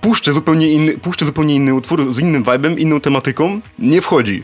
[0.01, 4.43] puszczę zupełnie inny, puszczę zupełnie inny utwór z innym vibem, inną tematyką, nie wchodzi.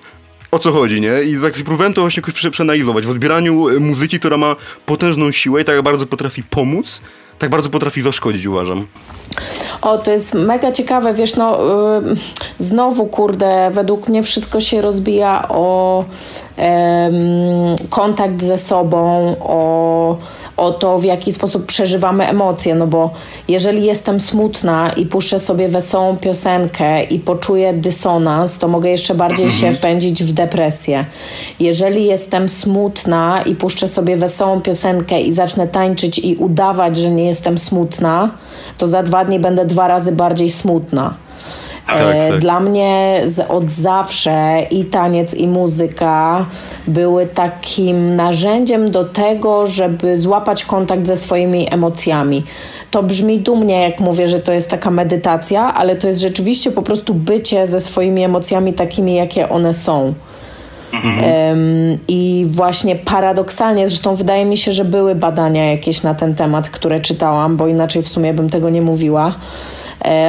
[0.51, 1.23] O co chodzi, nie?
[1.23, 3.07] I tak próbowałem to właśnie jakoś przeanalizować.
[3.07, 7.01] W odbieraniu muzyki, która ma potężną siłę i tak bardzo potrafi pomóc,
[7.39, 8.87] tak bardzo potrafi zaszkodzić, uważam.
[9.83, 11.59] O, to jest mega ciekawe, wiesz, no
[12.01, 12.15] yy,
[12.59, 16.05] znowu, kurde, według mnie wszystko się rozbija o
[17.91, 20.17] kontakt ze sobą, o,
[20.57, 22.75] o to, w jaki sposób przeżywamy emocje.
[22.75, 23.11] No bo
[23.49, 29.47] jeżeli jestem smutna i puszczę sobie wesołą piosenkę i poczuję dysonans, to mogę jeszcze bardziej
[29.47, 29.61] mhm.
[29.61, 31.05] się wpędzić w depresję.
[31.61, 37.25] Jeżeli jestem smutna i puszczę sobie wesołą piosenkę i zacznę tańczyć i udawać, że nie
[37.25, 38.31] jestem smutna,
[38.79, 41.28] to za dwa dni będę dwa razy bardziej smutna.
[41.89, 42.41] Tak, e, tak.
[42.41, 46.47] Dla mnie od zawsze i taniec, i muzyka
[46.87, 52.45] były takim narzędziem do tego, żeby złapać kontakt ze swoimi emocjami.
[52.91, 56.83] To brzmi dumnie, jak mówię, że to jest taka medytacja, ale to jest rzeczywiście po
[56.83, 60.15] prostu bycie ze swoimi emocjami takimi, jakie one są.
[60.93, 61.25] Mhm.
[61.25, 66.71] Um, I właśnie paradoksalnie, zresztą wydaje mi się, że były badania jakieś na ten temat,
[66.71, 69.33] które czytałam, bo inaczej w sumie bym tego nie mówiła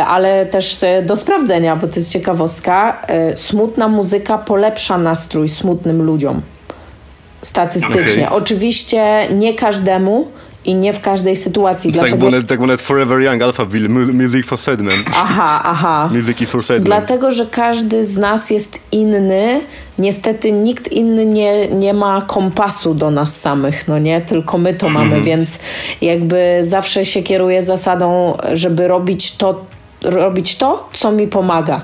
[0.08, 3.02] ale też e, do sprawdzenia, bo to jest ciekawostka.
[3.08, 6.42] E, smutna muzyka polepsza nastrój smutnym ludziom.
[7.42, 8.28] Statystycznie.
[8.28, 8.38] Okay.
[8.38, 10.28] Oczywiście nie każdemu,
[10.66, 11.92] i nie w każdej sytuacji.
[11.92, 12.32] Tak, dlatego...
[12.32, 15.04] Tak, tak nawet Forever Young, Alphaville, Music for Sedman.
[15.16, 16.10] Aha, aha.
[16.14, 16.86] Music is for Sedman.
[16.86, 19.62] Dlatego, że każdy z nas jest inny.
[20.00, 24.22] Niestety nikt inny nie, nie ma kompasu do nas samych, no nie?
[24.22, 25.24] Tylko my to mamy, mhm.
[25.24, 25.60] więc
[26.02, 29.66] jakby zawsze się kieruję zasadą, żeby robić to,
[30.02, 31.82] robić to, co mi pomaga.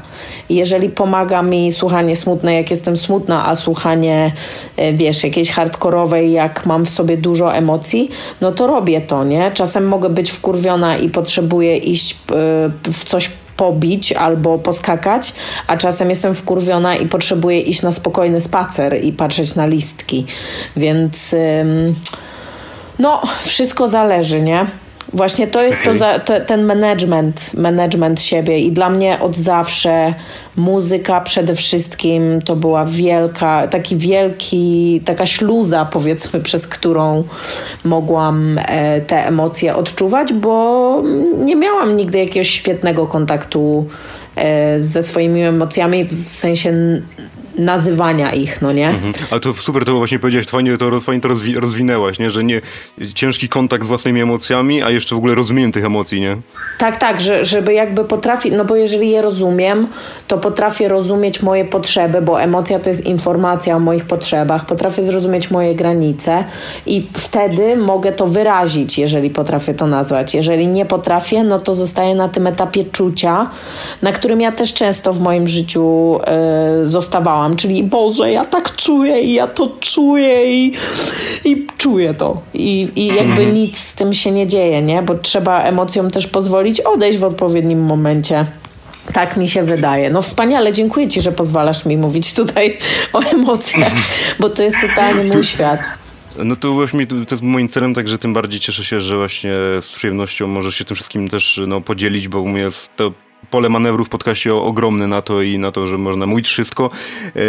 [0.50, 4.32] Jeżeli pomaga mi słuchanie smutne, jak jestem smutna, a słuchanie,
[4.78, 8.10] e, wiesz, jakiejś hardkorowej, jak mam w sobie dużo emocji,
[8.42, 9.52] no to robię to, nie?
[9.52, 12.16] Czasem mogę być wkurwiona i potrzebuję iść e,
[12.92, 15.34] w coś pobić albo poskakać,
[15.68, 20.26] a czasem jestem wkurwiona i potrzebuję iść na spokojny spacer i patrzeć na listki.
[20.78, 21.36] Więc
[23.00, 24.66] no, wszystko zależy, nie?
[25.14, 28.60] Właśnie to jest to, za, to, ten management, management siebie.
[28.60, 30.14] I dla mnie od zawsze
[30.56, 37.24] muzyka przede wszystkim to była wielka, taki wielki, taka śluza powiedzmy, przez którą
[37.84, 41.04] mogłam e, te emocje odczuwać, bo
[41.38, 43.86] nie miałam nigdy jakiegoś świetnego kontaktu
[44.36, 46.74] e, ze swoimi emocjami w sensie
[47.58, 48.90] nazywania ich, no nie?
[48.90, 49.14] Mhm.
[49.32, 52.30] Ale to super, to właśnie powiedziałeś, fajnie to, fajnie to rozwi rozwinęłaś, nie?
[52.30, 52.62] Że nie
[53.14, 56.38] ciężki kontakt z własnymi emocjami, a jeszcze w ogóle rozumiem tych emocji, nie?
[56.78, 59.88] Tak, tak, że, żeby jakby potrafić, no bo jeżeli je rozumiem,
[60.28, 65.52] to potrafię rozumieć moje potrzeby, bo emocja to jest informacja o moich potrzebach, potrafię zrozumieć
[65.52, 66.44] moje granice
[66.86, 70.36] i wtedy mogę to wyrazić, jeżeli potrafię to nazwać.
[70.36, 73.50] Jeżeli nie potrafię, no to zostaję na tym etapie czucia,
[74.02, 76.20] na którym ja też często w moim życiu
[76.80, 80.74] yy, zostawałam czyli Boże, ja tak czuję i ja to czuję i,
[81.46, 82.42] i czuję to.
[82.54, 83.54] I, i jakby mhm.
[83.54, 85.02] nic z tym się nie dzieje, nie?
[85.02, 88.46] Bo trzeba emocjom też pozwolić odejść w odpowiednim momencie.
[89.14, 90.10] Tak mi się wydaje.
[90.10, 92.78] No wspaniale, dziękuję Ci, że pozwalasz mi mówić tutaj
[93.14, 93.94] o emocjach,
[94.40, 95.80] bo to jest totalnie mój świat.
[96.38, 99.90] No to właśnie to jest moim celem, także tym bardziej cieszę się, że właśnie z
[99.90, 103.12] przyjemnością możesz się tym wszystkim też no, podzielić, bo u mnie jest to
[103.50, 106.90] pole manewru w podcaście ogromne na to i na to, że można mówić wszystko.
[107.26, 107.40] E,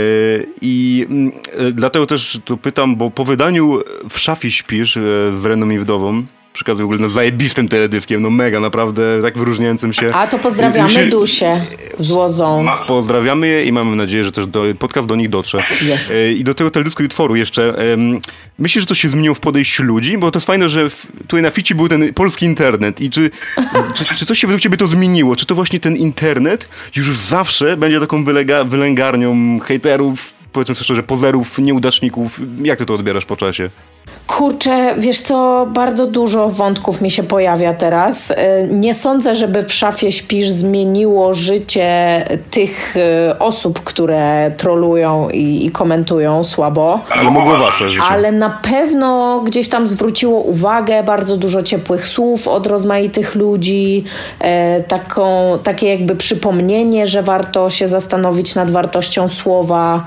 [0.61, 5.01] I mm, e, dlatego też tu pytam, bo po wydaniu w szafie śpisz e,
[5.33, 9.92] z Reną i Wdową, przekazy w ogóle no, zajebistym teledyskiem, no mega, naprawdę tak wyróżniającym
[9.92, 10.14] się.
[10.14, 11.07] A to pozdrawiamy się...
[11.07, 11.64] Dusię
[11.97, 12.66] z Łozą.
[12.87, 15.59] Pozdrawiamy je i mamy nadzieję, że też do, podcast do nich dotrze.
[15.59, 16.12] Yes.
[16.37, 17.75] I do tego teledysku i utworu jeszcze.
[18.59, 20.19] Myślisz, że to się zmieniło w podejściu ludzi?
[20.19, 23.31] Bo to jest fajne, że w, tutaj na Fici był ten polski internet i czy,
[23.95, 25.37] czy, czy coś się według ciebie to zmieniło?
[25.37, 31.03] Czy to właśnie ten internet już zawsze będzie taką wylega, wylęgarnią hejterów, powiedzmy sobie szczerze,
[31.03, 32.40] pozerów, nieudaczników?
[32.62, 33.71] Jak ty to odbierasz po czasie?
[34.27, 38.31] Kurczę, wiesz co, bardzo dużo wątków mi się pojawia teraz.
[38.31, 45.66] E, nie sądzę, żeby w szafie śpisz zmieniło życie tych e, osób, które trolują i,
[45.66, 47.01] i komentują słabo.
[47.11, 48.03] Ale mogło wasze życie.
[48.09, 54.05] Ale na pewno gdzieś tam zwróciło uwagę bardzo dużo ciepłych słów od rozmaitych ludzi,
[54.40, 60.05] e, taką, takie jakby przypomnienie, że warto się zastanowić nad wartością słowa.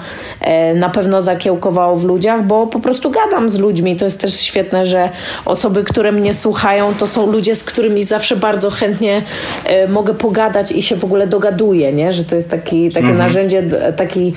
[0.75, 3.88] Na pewno zakiełkowało w ludziach, bo po prostu gadam z ludźmi.
[3.95, 5.10] To jest też świetne, że
[5.45, 9.21] osoby, które mnie słuchają, to są ludzie, z którymi zawsze bardzo chętnie
[9.65, 12.13] e, mogę pogadać i się w ogóle dogaduję, nie?
[12.13, 13.17] Że to jest taki, takie mhm.
[13.17, 13.63] narzędzie,
[13.95, 14.34] taki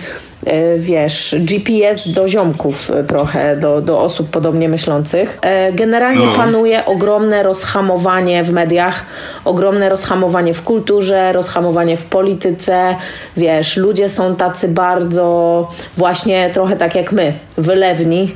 [0.47, 5.39] e, wiesz, GPS do ziomków trochę, do, do osób podobnie myślących.
[5.43, 6.33] E, generalnie no.
[6.33, 9.07] panuje ogromne rozhamowanie w mediach,
[9.45, 12.97] ogromne rozhamowanie w kulturze, rozhamowanie w polityce.
[13.37, 18.35] Wiesz, ludzie są tacy bardzo właśnie trochę tak jak my, wylewni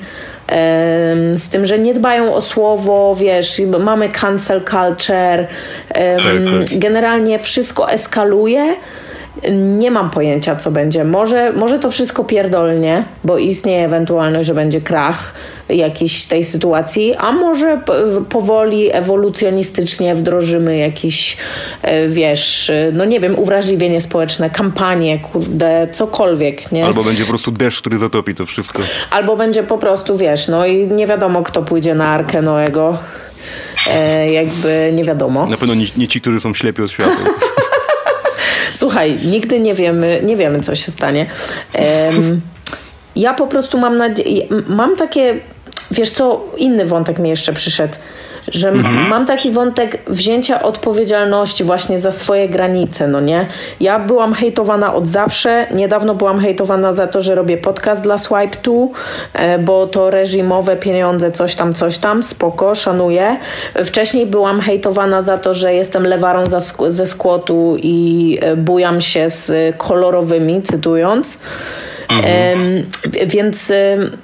[1.35, 5.47] z tym, że nie dbają o słowo, wiesz, mamy cancel culture,
[5.89, 6.25] tak,
[6.69, 6.79] tak.
[6.79, 8.77] generalnie wszystko eskaluje.
[9.53, 11.05] Nie mam pojęcia, co będzie.
[11.05, 15.35] Może, może to wszystko pierdolnie, bo istnieje ewentualność, że będzie krach
[15.69, 17.81] jakiejś tej sytuacji, a może
[18.29, 21.37] powoli, ewolucjonistycznie wdrożymy jakiś,
[21.83, 26.87] e, wiesz, no nie wiem, uwrażliwienie społeczne, kampanie, kurde, cokolwiek, nie?
[26.87, 28.83] Albo będzie po prostu deszcz, który zatopi to wszystko.
[29.11, 32.99] Albo będzie po prostu, wiesz, no i nie wiadomo, kto pójdzie na Arkę Noego.
[33.87, 35.47] E, jakby nie wiadomo.
[35.47, 37.15] Na pewno nie, nie ci, którzy są ślepi od światła.
[38.77, 41.27] Słuchaj, nigdy nie wiemy, nie wiemy, co się stanie.
[41.75, 42.41] Um,
[43.17, 45.41] ja po prostu mam nadzieję, mam takie
[45.91, 47.95] Wiesz co, inny wątek mi jeszcze przyszedł,
[48.49, 49.09] że mhm.
[49.09, 53.47] mam taki wątek wzięcia odpowiedzialności właśnie za swoje granice, no nie?
[53.81, 58.59] Ja byłam hejtowana od zawsze, niedawno byłam hejtowana za to, że robię podcast dla Swipe
[58.63, 58.73] 2,
[59.33, 63.37] e, bo to reżimowe pieniądze, coś tam, coś tam, spoko, szanuję.
[63.85, 66.45] Wcześniej byłam hejtowana za to, że jestem lewarą
[66.87, 71.39] ze skłotu i e, bujam się z kolorowymi, cytując.
[72.09, 72.87] Mhm.
[73.27, 73.73] Więc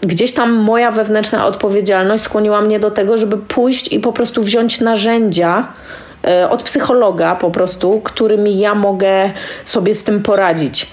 [0.01, 4.81] gdzieś tam moja wewnętrzna odpowiedzialność skłoniła mnie do tego, żeby pójść i po prostu wziąć
[4.81, 5.69] narzędzia
[6.25, 9.31] e, od psychologa po prostu, którymi ja mogę
[9.65, 10.87] sobie z tym poradzić.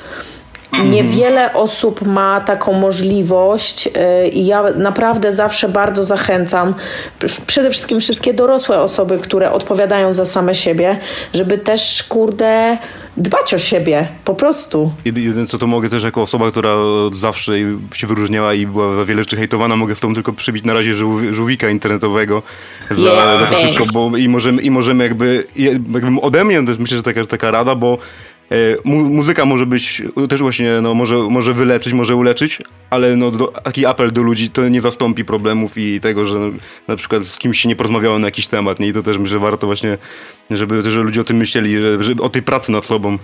[0.73, 6.75] Niewiele osób ma taką możliwość e, i ja naprawdę zawsze bardzo zachęcam
[7.47, 10.97] przede wszystkim wszystkie dorosłe osoby, które odpowiadają za same siebie,
[11.33, 12.77] żeby też kurde
[13.17, 14.91] dbać o siebie, po prostu.
[15.05, 16.75] Jedyne co to mogę też jako osoba, która
[17.13, 17.53] zawsze
[17.93, 20.93] się wyróżniała i była za wiele rzeczy hejtowana, mogę z tobą tylko przybić na razie
[20.93, 22.43] żół, żółwika internetowego
[22.91, 26.77] za, yeah, za to wszystko, bo i możemy, i możemy jakby, jakby ode mnie też
[26.77, 27.97] myślę, że taka, taka rada, bo
[28.83, 32.59] mu muzyka może być też właśnie, no, może, może wyleczyć, może uleczyć,
[32.89, 36.39] ale no, do, taki apel do ludzi to nie zastąpi problemów i tego, że
[36.87, 38.87] na przykład z kimś się nie porozmawiało na jakiś temat, nie?
[38.87, 39.97] I to też myślę, warto właśnie,
[40.51, 43.17] żeby, żeby ludzie o tym myśleli, że, że o tej pracy nad sobą.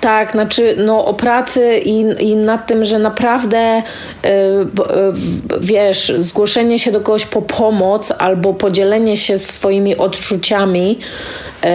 [0.00, 3.82] Tak, znaczy no o pracy i, i nad tym, że naprawdę
[4.22, 10.98] yy, yy, wiesz, zgłoszenie się do kogoś po pomoc albo podzielenie się swoimi odczuciami
[11.64, 11.70] yy,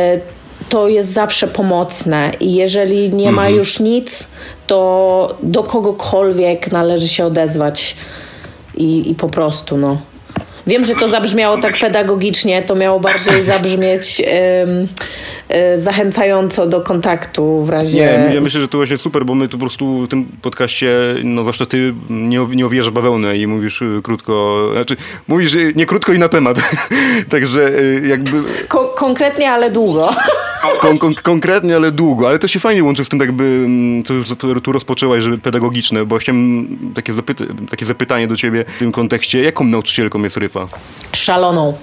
[0.69, 3.57] to jest zawsze pomocne i jeżeli nie ma mhm.
[3.57, 4.27] już nic,
[4.67, 7.95] to do kogokolwiek należy się odezwać
[8.75, 9.97] i, i po prostu no.
[10.69, 14.21] Wiem, że to zabrzmiało tak pedagogicznie, to miało bardziej zabrzmieć
[15.75, 17.97] zachęcająco do kontaktu w razie...
[17.97, 20.89] Nie, ja myślę, że to właśnie super, bo my tu po prostu w tym podcaście,
[21.23, 24.95] no zwłaszcza ty nie, nie owijasz bawełnę i mówisz y, krótko, znaczy
[25.27, 26.57] mówisz y, nie krótko i na temat,
[27.31, 28.43] także y, jakby...
[28.67, 30.09] Ko konkretnie, ale długo.
[30.81, 34.13] Kon kon konkretnie, ale długo, ale to się fajnie łączy z tym jakby, mm, co
[34.13, 34.27] już
[34.63, 39.43] tu rozpoczęłaś, żeby pedagogiczne, bo chciałem takie, zapyta takie zapytanie do ciebie w tym kontekście,
[39.43, 40.58] jaką nauczycielką jest Ryfa?
[41.13, 41.73] Szaloną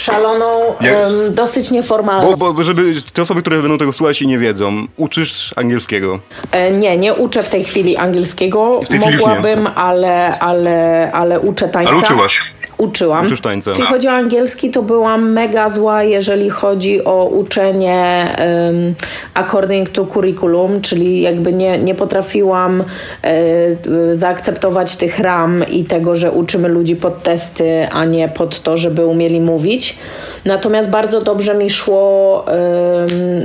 [0.00, 2.36] szaloną, um, dosyć nieformalną.
[2.36, 6.18] Bo, bo, żeby te osoby, które będą tego słuchać i nie wiedzą, uczysz angielskiego?
[6.52, 8.80] E, nie, nie uczę w tej chwili angielskiego.
[8.84, 11.90] W tej Mogłabym, ale, ale, ale uczę tańca.
[11.90, 12.52] Ale uczyłaś?
[12.80, 13.26] Uczyłam.
[13.26, 13.70] Uczysz tańca.
[13.70, 18.94] Jeśli chodzi o angielski, to byłam mega zła, jeżeli chodzi o uczenie um,
[19.34, 22.84] according to curriculum, czyli jakby nie, nie potrafiłam
[23.22, 28.76] e, zaakceptować tych ram i tego, że uczymy ludzi pod testy, a nie pod to,
[28.76, 29.98] żeby umieli mówić.
[30.44, 32.44] Natomiast bardzo dobrze mi szło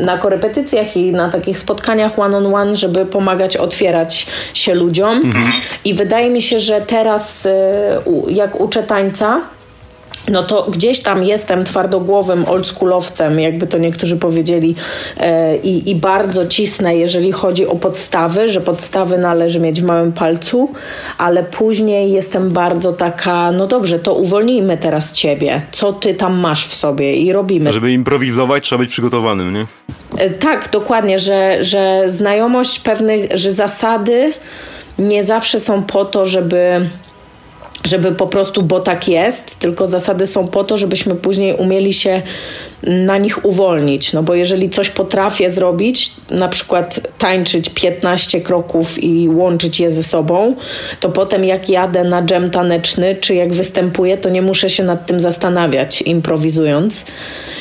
[0.05, 5.17] na korepetycjach i na takich spotkaniach one-on-one, on one, żeby pomagać otwierać się ludziom.
[5.17, 5.45] Mhm.
[5.85, 7.49] I wydaje mi się, że teraz, y,
[8.27, 9.24] jak uczę tańca,
[10.27, 14.75] no to gdzieś tam jestem twardogłowym oldschoolowcem, jakby to niektórzy powiedzieli,
[15.17, 20.13] e, i, i bardzo cisnę, jeżeli chodzi o podstawy, że podstawy należy mieć w małym
[20.13, 20.71] palcu,
[21.17, 26.67] ale później jestem bardzo taka, no dobrze, to uwolnijmy teraz ciebie, co ty tam masz
[26.67, 27.73] w sobie i robimy.
[27.73, 29.65] Żeby improwizować, trzeba być przygotowanym, nie?
[30.17, 34.33] E, tak, dokładnie, że, że znajomość pewnych, że zasady
[34.99, 36.81] nie zawsze są po to, żeby
[37.85, 42.21] żeby po prostu, bo tak jest, tylko zasady są po to, żebyśmy później umieli się
[42.83, 44.13] na nich uwolnić.
[44.13, 50.03] No bo jeżeli coś potrafię zrobić, na przykład tańczyć 15 kroków i łączyć je ze
[50.03, 50.55] sobą,
[50.99, 55.05] to potem jak jadę na dżem taneczny, czy jak występuję, to nie muszę się nad
[55.05, 57.05] tym zastanawiać, improwizując.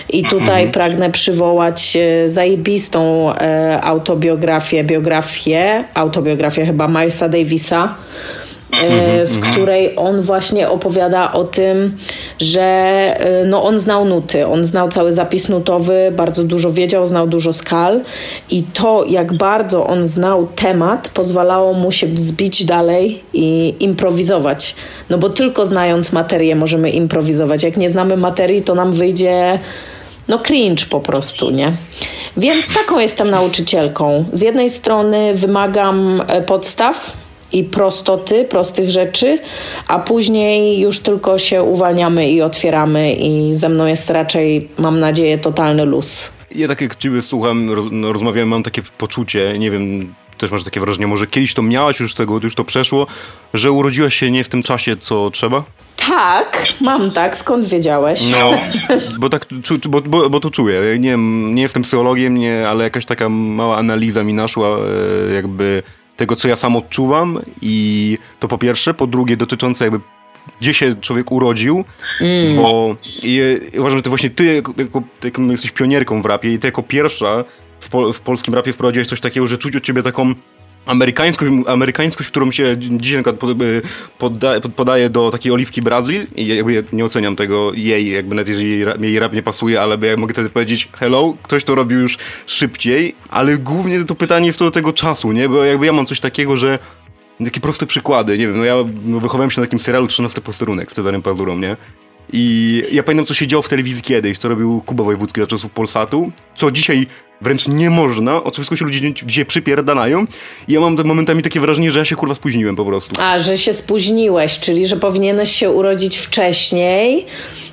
[0.08, 0.70] I tutaj mhm.
[0.70, 7.96] pragnę przywołać e, zajebistą e, autobiografię, biografię, autobiografię chyba Milesa Davisa,
[9.26, 9.52] w mhm.
[9.52, 11.96] której on właśnie opowiada o tym,
[12.38, 17.26] że e, no on znał nuty, on znał cały zapis nutowy, bardzo dużo wiedział, znał
[17.26, 18.02] dużo skal
[18.50, 24.74] i to, jak bardzo on znał temat, pozwalało mu się wzbić dalej i improwizować.
[25.10, 27.62] No bo tylko znając materię możemy improwizować.
[27.62, 29.58] Jak nie znamy materii, to nam wyjdzie
[30.28, 31.72] no cringe po prostu, nie?
[32.37, 34.24] Więc taką jestem nauczycielką.
[34.32, 37.16] Z jednej strony wymagam e, podstaw,
[37.54, 39.38] i prostoty, prostych rzeczy,
[39.88, 45.38] a później już tylko się uwalniamy i otwieramy i ze mną jest raczej, mam nadzieję,
[45.38, 46.30] totalny luz.
[46.54, 50.64] Ja tak jak ciebie słucham, roz, no, rozmawiam, mam takie poczucie, nie wiem, też masz
[50.64, 53.06] takie wrażenie, może kiedyś to miałaś już tego, już to przeszło,
[53.54, 55.64] że urodziłaś się nie w tym czasie, co trzeba?
[56.08, 57.36] Tak, mam tak.
[57.36, 58.20] Skąd wiedziałeś?
[58.32, 58.50] No,
[59.20, 59.46] bo tak,
[59.88, 60.98] bo, bo, bo to czuję.
[60.98, 61.16] Nie,
[61.54, 65.82] nie jestem psychologiem, nie, ale jakaś taka mała analiza mi naszła, e, jakby
[66.16, 70.00] tego, co ja sam odczuwam i to po pierwsze, po drugie dotyczące jakby
[70.61, 71.85] gdzie się człowiek urodził,
[72.20, 72.57] mm.
[72.57, 72.96] bo
[73.79, 74.74] uważam, że ty właśnie ty, jako,
[75.24, 77.44] jako, jesteś pionierką w rapie i ty jako pierwsza
[77.81, 80.35] w, pol, w polskim rapie wprowadziłeś coś takiego, że czuć od ciebie taką
[80.87, 83.53] amerykańskość, amerykańskość, którą się dzisiaj na przykład
[84.18, 88.85] poddaje, podaje do takiej Oliwki Brazil i jakby nie oceniam tego jej, jakby nawet jeżeli
[89.01, 93.14] jej rap nie pasuje, ale ja mogę wtedy powiedzieć hello, ktoś to robił już szybciej,
[93.29, 95.49] ale głównie to pytanie jest to do tego czasu, nie?
[95.49, 96.79] Bo jakby ja mam coś takiego, że
[97.45, 98.76] takie proste przykłady, nie wiem, no ja
[99.20, 101.76] wychowałem się na takim serialu 13 posterunek z Cezarem Pazurą, nie?
[102.33, 105.70] I ja pamiętam, co się działo w telewizji kiedyś, co robił Kuba Wojewódzki za czasów
[105.70, 107.07] Polsatu, co dzisiaj
[107.41, 110.27] wręcz nie można, o co wszystko się ludzie dzisiaj przypierdalają
[110.68, 113.20] i ja mam momentami takie wrażenie, że ja się kurwa spóźniłem po prostu.
[113.20, 117.27] A, że się spóźniłeś, czyli że powinieneś się urodzić wcześniej,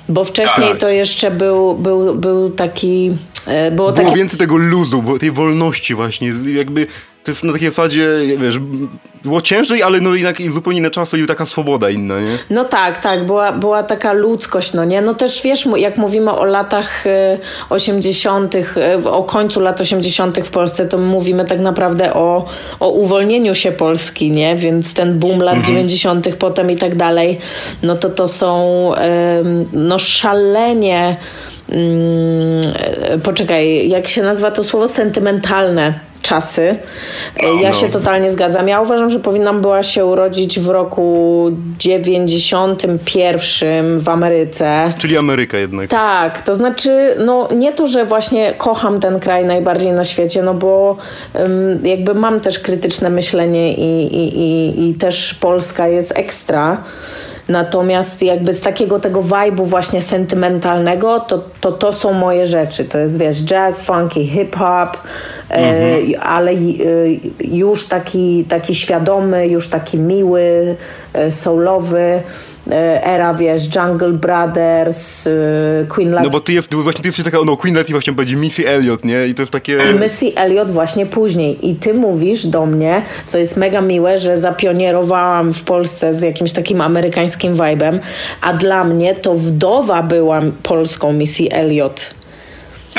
[0.08, 0.80] bo wcześniej tak.
[0.80, 3.10] to jeszcze był, był, był taki
[3.46, 6.86] E, było, było więcej tego luzu, tej wolności właśnie, jakby
[7.24, 8.08] to jest na takiej zasadzie,
[8.38, 8.58] wiesz,
[9.24, 12.38] było ciężej, ale no jednak zupełnie inne czasy i taka swoboda inna, nie?
[12.50, 15.00] No tak, tak, była, była taka ludzkość, no nie?
[15.00, 17.04] No też wiesz, jak mówimy o latach
[17.70, 18.58] 80., y,
[19.04, 20.38] y, o końcu lat 80.
[20.38, 22.44] w Polsce, to mówimy tak naprawdę o,
[22.80, 24.56] o uwolnieniu się Polski, nie?
[24.56, 25.74] Więc ten boom lat mhm.
[25.74, 26.28] 90.
[26.36, 27.38] potem i tak dalej,
[27.82, 28.92] no to to są
[29.72, 31.16] no szalenie
[31.68, 32.62] mm,
[33.22, 36.76] poczekaj, jak się nazywa to słowo sentymentalne czasy.
[37.62, 37.74] Ja no.
[37.74, 38.68] się totalnie zgadzam.
[38.68, 41.48] Ja uważam, że powinnam była się urodzić w roku
[41.78, 42.98] 91
[43.98, 44.92] w Ameryce.
[44.98, 45.90] Czyli Ameryka jednak.
[45.90, 50.54] Tak, to znaczy, no nie to, że właśnie kocham ten kraj najbardziej na świecie, no
[50.54, 50.96] bo
[51.34, 56.82] um, jakby mam też krytyczne myślenie i, i, i, i też Polska jest ekstra.
[57.48, 62.84] Natomiast jakby z takiego tego vibe'u właśnie sentymentalnego, to, to to są moje rzeczy.
[62.84, 64.96] To jest, wiesz, jazz, funky, hip-hop,
[65.50, 66.22] e, mhm.
[66.22, 66.56] ale e,
[67.40, 70.76] już taki, taki świadomy, już taki miły,
[71.12, 72.22] e, soulowy,
[73.02, 75.28] era, wiesz, Jungle Brothers,
[75.88, 76.24] Queen Latifah.
[76.24, 79.04] No bo ty, jest, właśnie, ty jesteś taka, no Queen Latifah właśnie będzie Missy Elliott,
[79.04, 79.26] nie?
[79.26, 79.78] I to jest takie...
[80.00, 81.68] Missy Elliott właśnie później.
[81.68, 86.52] I ty mówisz do mnie, co jest mega miłe, że zapionierowałam w Polsce z jakimś
[86.52, 88.00] takim amerykańskim polskim vibem,
[88.40, 92.21] a dla mnie to wdowa była polską Missy Elliott.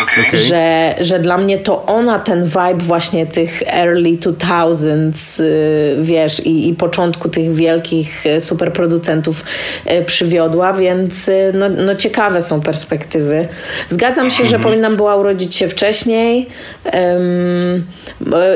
[0.01, 0.39] Okay.
[0.39, 6.69] Że, że dla mnie to ona ten vibe właśnie tych early 2000s, y, wiesz, i,
[6.69, 9.43] i początku tych wielkich y, superproducentów
[9.91, 13.47] y, przywiodła, więc no, no ciekawe są perspektywy.
[13.89, 14.63] Zgadzam się, że mhm.
[14.63, 16.47] powinnam była urodzić się wcześniej.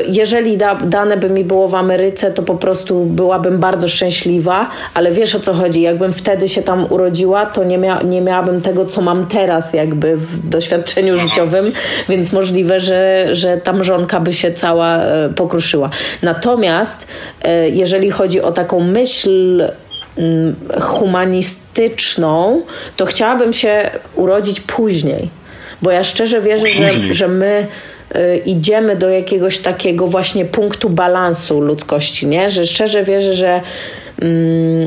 [0.06, 5.12] Jeżeli da, dane by mi było w Ameryce, to po prostu byłabym bardzo szczęśliwa, ale
[5.12, 8.86] wiesz o co chodzi, jakbym wtedy się tam urodziła, to nie, mia nie miałabym tego,
[8.86, 11.72] co mam teraz jakby w doświadczeniu życia życiowym,
[12.08, 15.90] więc możliwe, że, że ta mrzonka by się cała e, pokruszyła.
[16.22, 17.08] Natomiast
[17.42, 19.64] e, jeżeli chodzi o taką myśl
[20.18, 22.62] mm, humanistyczną,
[22.96, 25.30] to chciałabym się urodzić później.
[25.82, 27.66] Bo ja szczerze wierzę, że, że my
[28.16, 32.50] y, idziemy do jakiegoś takiego właśnie punktu balansu ludzkości, nie?
[32.50, 33.60] Że szczerze wierzę, że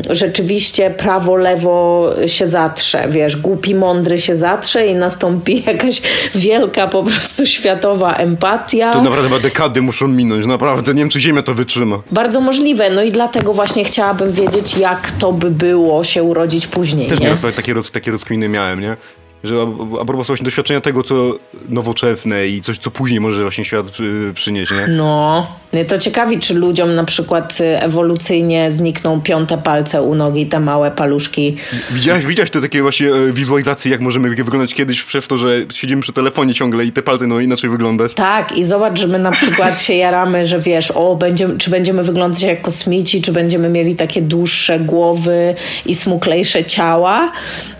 [0.10, 6.02] rzeczywiście prawo, lewo się zatrze, wiesz, głupi, mądry się zatrze i nastąpi jakaś
[6.36, 8.94] wielka po prostu światowa empatia.
[8.94, 12.00] To naprawdę dekady muszą minąć, naprawdę, nie wiem, czy Ziemia to wytrzyma.
[12.12, 17.08] Bardzo możliwe, no i dlatego właśnie chciałabym wiedzieć, jak to by było się urodzić później,
[17.08, 17.52] Też nie?
[17.56, 18.98] takie, roz, takie rozkminy miałem, nie?
[19.44, 21.34] że a, a propos właśnie doświadczenia tego, co
[21.70, 24.88] nowoczesne i coś, co później może właśnie świat y, przynieść, nie?
[24.88, 25.48] No,
[25.88, 30.92] to ciekawi, czy ludziom na przykład y, ewolucyjnie znikną piąte palce u nogi, te małe
[30.92, 31.56] paluszki.
[31.92, 36.02] Widziałaś, widziałaś te takie właśnie e, wizualizacje, jak możemy wyglądać kiedyś przez to, że siedzimy
[36.02, 38.14] przy telefonie ciągle i te palce no inaczej wyglądać?
[38.14, 42.04] Tak, i zobacz, że my na przykład się jaramy, że wiesz, o, będziemy, czy będziemy
[42.04, 45.56] wyglądać jak kosmici, czy będziemy mieli takie dłuższe głowy
[45.86, 47.32] i smuklejsze ciała.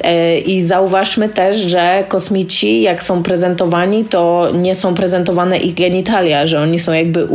[0.02, 6.46] E, I zauważmy też, że kosmici, jak są prezentowani, to nie są prezentowane ich genitalia,
[6.46, 7.26] że oni są jakby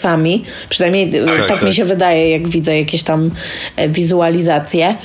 [0.00, 0.44] uniseksami.
[0.68, 3.30] Przynajmniej tak, tak, tak mi się wydaje, jak widzę jakieś tam
[3.76, 4.96] e, wizualizacje.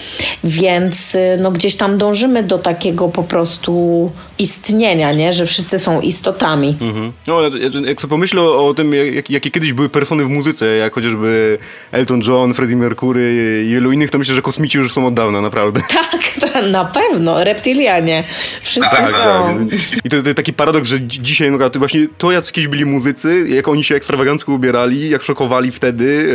[0.43, 5.33] Więc e, no, gdzieś tam dążymy do takiego po prostu istnienia, nie?
[5.33, 6.75] że wszyscy są istotami.
[6.81, 7.11] Mhm.
[7.27, 7.41] No,
[7.85, 11.57] jak sobie pomyślę o, tym, jak, jakie kiedyś były persony w muzyce, jak chociażby
[11.91, 15.41] Elton John, Freddie Mercury i wielu innych, to myślę, że kosmici już są od dawna,
[15.41, 15.81] naprawdę.
[16.11, 17.43] Tak, to na pewno.
[17.43, 18.23] Reptilianie.
[18.61, 19.17] Wszyscy tak, są.
[19.17, 19.79] Tak.
[20.05, 23.67] I to, to taki paradoks, że dzisiaj no, właśnie to, jak kiedyś byli muzycy, jak
[23.67, 26.29] oni się ekstrawagancko ubierali, jak szokowali wtedy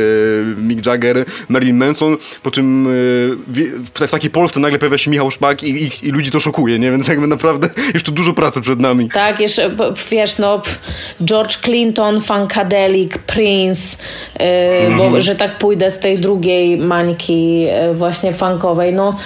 [0.56, 2.90] e, Mick Jagger, Marilyn Manson, po czym e,
[4.06, 6.90] w, takiej Polsce nagle pojawia się Michał Szpak i, i, i, ludzi to szokuje, nie?
[6.90, 9.08] Więc jakby naprawdę jeszcze dużo pracy przed nami.
[9.08, 9.70] Tak, jeszcze,
[10.10, 10.62] wiesz, no
[11.24, 13.98] George Clinton, Funkadelic, Prince,
[14.34, 14.98] mm.
[14.98, 15.22] bo mhm.
[15.22, 19.16] że tak pójdę z tej drugiej mańki właśnie funkowej, no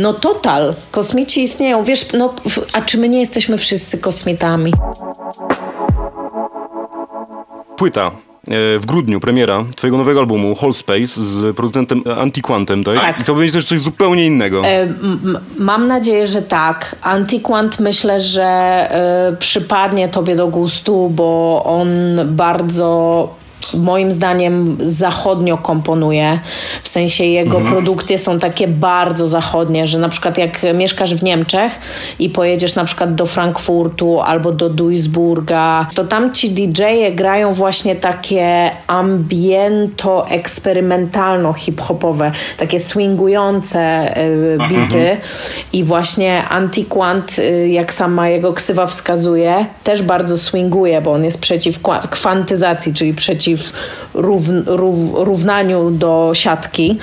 [0.00, 0.74] no total.
[0.90, 1.84] Kosmici istnieją.
[1.84, 2.34] Wiesz, no,
[2.72, 4.72] a czy my nie jesteśmy wszyscy kosmitami?
[7.76, 8.10] Płyta
[8.50, 13.00] w grudniu premiera twojego nowego albumu Whole Space z producentem Antiquantem, tak?
[13.00, 13.20] tak?
[13.20, 14.66] I to będzie też coś zupełnie innego.
[14.66, 14.88] E,
[15.58, 16.96] mam nadzieję, że tak.
[17.02, 21.88] Antiquant myślę, że e, przypadnie tobie do gustu, bo on
[22.26, 23.28] bardzo
[23.74, 26.38] moim zdaniem zachodnio komponuje.
[26.82, 27.76] W sensie jego mhm.
[27.76, 31.80] produkcje są takie bardzo zachodnie, że na przykład jak mieszkasz w Niemczech
[32.18, 37.96] i pojedziesz na przykład do Frankfurtu albo do Duisburga, to tam ci DJ-e grają właśnie
[37.96, 44.14] takie ambiento eksperymentalno hip-hopowe, takie swingujące
[44.68, 45.18] bity mhm.
[45.72, 51.40] i właśnie Antiquant, y, jak sama jego ksywa wskazuje, też bardzo swinguje, bo on jest
[51.40, 53.59] przeciw kwantyzacji, czyli przeciw
[54.14, 56.98] rów, rów, równaniu do siatki.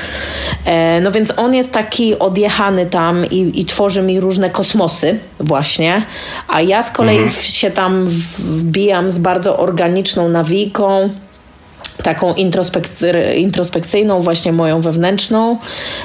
[0.66, 6.02] E, no więc on jest taki odjechany tam i, i tworzy mi różne kosmosy właśnie,
[6.48, 7.44] a ja z kolei mhm.
[7.44, 8.06] się tam
[8.40, 11.10] wbijam z bardzo organiczną nawiką
[12.04, 12.36] taką
[13.36, 15.58] introspekcyjną, właśnie moją wewnętrzną.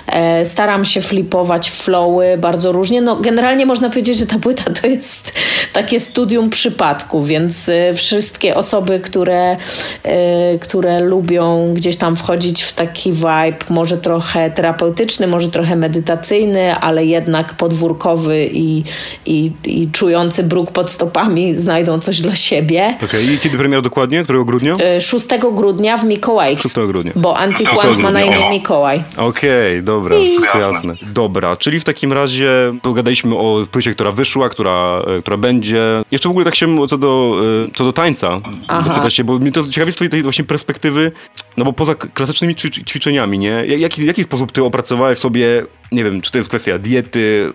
[0.06, 3.00] E, staram się flipować flowy bardzo różnie.
[3.00, 5.32] No, generalnie można powiedzieć, że ta płyta to jest
[5.72, 9.56] takie studium przypadku, więc e, wszystkie osoby, które,
[10.02, 16.74] e, które lubią gdzieś tam wchodzić w taki vibe, może trochę terapeutyczny, może trochę medytacyjny,
[16.74, 18.84] ale jednak podwórkowy i,
[19.26, 22.94] i, i czujący bruk pod stopami, znajdą coś dla siebie.
[22.96, 23.34] Okej, okay.
[23.34, 24.22] i kiedy premier dokładnie?
[24.22, 24.76] Którego grudnia?
[25.00, 26.56] 6 grudnia grudnia w Mikołaj.
[26.56, 27.12] 6 grudnia.
[27.16, 29.02] Bo Antiquant ma na imię Mikołaj.
[29.16, 30.28] Okej, okay, dobra, I...
[30.28, 30.94] wszystko jasne.
[31.02, 32.50] Dobra, czyli w takim razie
[32.82, 35.82] pogadaliśmy o płycie, która wyszła, która, e, która będzie.
[36.10, 37.36] Jeszcze w ogóle tak się co do,
[37.68, 38.40] e, co do tańca
[38.84, 41.12] dopytać się, bo mnie to ciekawi z twojej tej właśnie perspektywy,
[41.56, 42.54] no bo poza klasycznymi
[42.88, 43.64] ćwiczeniami, nie?
[43.66, 47.52] Jaki, jaki sposób ty opracowałeś sobie nie wiem, czy to jest kwestia diety,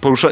[0.00, 0.28] porusza...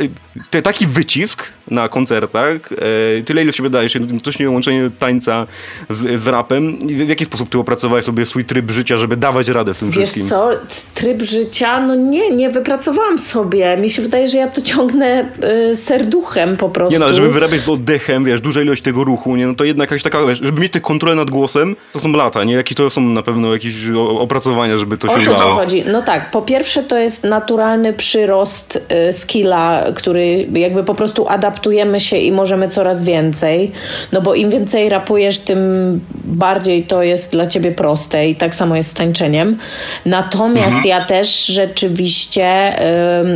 [0.51, 5.47] To taki wycisk na koncertach, e, tyle ile się wydajesz, jednocześnie łączenie tańca
[5.91, 6.77] z, z rapem.
[6.89, 9.97] W jaki sposób ty opracowałeś sobie swój tryb życia, żeby dawać radę z tym Wiesz
[9.97, 10.29] wszystkim?
[10.29, 10.51] co,
[10.95, 13.77] tryb życia, no nie, nie wypracowałam sobie.
[13.77, 15.29] Mi się wydaje, że ja to ciągnę
[15.71, 16.93] y, serduchem po prostu.
[16.93, 19.65] Nie no, ale żeby wyrabiać z oddechem, wiesz, duża ilość tego ruchu, nie, no to
[19.65, 22.55] jednak jakaś taka, wiesz, żeby mieć tę kontrolę nad głosem, to są lata, nie?
[22.55, 23.75] Jakie to są na pewno jakieś
[24.19, 25.51] opracowania, żeby to o się udało.
[25.51, 25.85] O to chodzi.
[25.93, 32.01] No tak, po pierwsze to jest naturalny przyrost y, skilla, który jakby po prostu adaptujemy
[32.01, 33.73] się i możemy coraz więcej.
[34.13, 38.77] No bo im więcej rapujesz, tym bardziej to jest dla ciebie proste i tak samo
[38.77, 39.59] jest z tańczeniem.
[40.07, 40.85] Natomiast mhm.
[40.85, 42.73] ja też rzeczywiście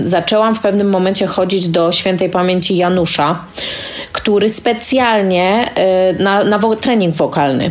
[0.01, 3.39] y, zaczęłam w pewnym momencie chodzić do świętej pamięci Janusza
[4.27, 5.71] który specjalnie
[6.19, 7.71] y, na, na trening wokalny.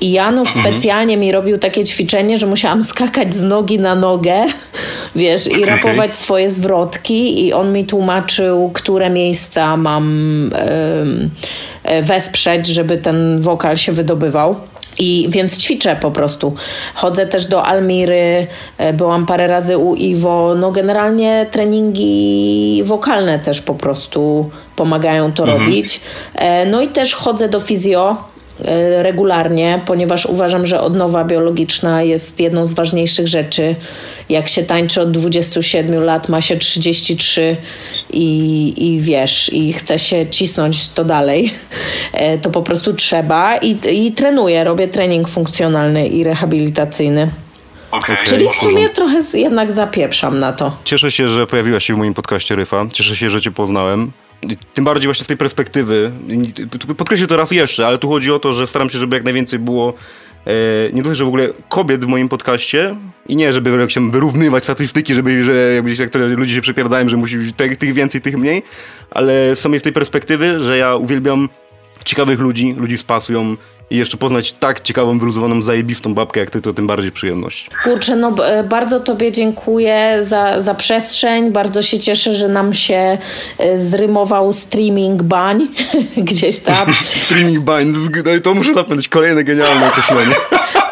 [0.00, 0.66] I Janusz mhm.
[0.66, 4.46] specjalnie mi robił takie ćwiczenie, że musiałam skakać z nogi na nogę,
[5.16, 6.14] wiesz, i rapować okay.
[6.14, 11.30] swoje zwrotki i on mi tłumaczył, które miejsca mam y,
[12.02, 14.56] wesprzeć, żeby ten wokal się wydobywał.
[14.98, 16.54] I więc ćwiczę po prostu.
[16.94, 18.46] Chodzę też do Almiry,
[18.78, 20.54] e, byłam parę razy u Iwo.
[20.54, 25.60] No generalnie treningi wokalne też po prostu pomagają to mhm.
[25.60, 26.00] robić.
[26.34, 28.35] E, no i też chodzę do fizjo E,
[29.02, 33.76] regularnie, ponieważ uważam, że odnowa biologiczna jest jedną z ważniejszych rzeczy.
[34.28, 37.56] Jak się tańczy od 27 lat, ma się 33
[38.10, 41.50] i, i wiesz, i chce się cisnąć to dalej,
[42.12, 43.76] e, to po prostu trzeba i,
[44.06, 47.30] i trenuję, robię trening funkcjonalny i rehabilitacyjny.
[47.90, 48.16] Okay.
[48.24, 50.76] Czyli w sumie trochę jednak zapieprzam na to.
[50.84, 52.86] Cieszę się, że pojawiła się w moim podcaście Ryfa.
[52.92, 54.12] Cieszę się, że cię poznałem.
[54.74, 56.12] Tym bardziej właśnie z tej perspektywy.
[56.96, 59.58] Podkreślę to raz jeszcze, ale tu chodzi o to, że staram się, żeby jak najwięcej
[59.58, 59.94] było
[60.46, 60.52] e,
[60.92, 62.96] nie tylko, że w ogóle kobiet w moim podcaście
[63.28, 67.36] i nie, żeby się wyrównywać statystyki, żeby, że jakby niektóre ludzie się przepierdają, że musi
[67.36, 68.62] być tych więcej, tych mniej,
[69.10, 71.48] ale są z tej perspektywy, że ja uwielbiam
[72.04, 73.56] ciekawych ludzi, ludzi z pasją,
[73.90, 77.70] i jeszcze poznać tak ciekawą, wyluzowaną, zajebistą babkę jak ty, to tym bardziej przyjemność.
[77.84, 81.52] Kurczę, no e, bardzo tobie dziękuję za, za przestrzeń.
[81.52, 83.18] Bardzo się cieszę, że nam się
[83.58, 85.68] e, zrymował streaming bań
[86.16, 86.92] gdzieś tam.
[87.22, 87.94] streaming bań,
[88.42, 90.34] to muszę zapędzić kolejne genialne określenie.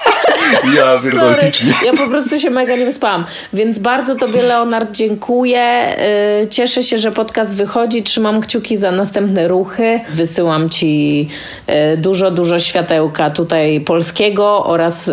[0.76, 1.50] Ja pierdolę,
[1.84, 3.24] Ja po prostu się mega nie wyspałam.
[3.52, 5.96] Więc bardzo tobie, Leonard, dziękuję.
[6.42, 8.02] Y, cieszę się, że podcast wychodzi.
[8.02, 10.00] Trzymam kciuki za następne ruchy.
[10.10, 11.28] Wysyłam ci
[11.68, 15.12] y, dużo, dużo światełka tutaj polskiego oraz y,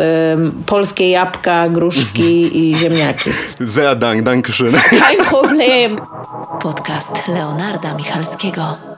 [0.66, 3.30] polskie jabłka, gruszki i ziemniaki.
[3.76, 4.74] Sehr dank, danke schön.
[4.90, 5.96] Kein Problem.
[6.62, 8.91] Podcast Leonarda Michalskiego.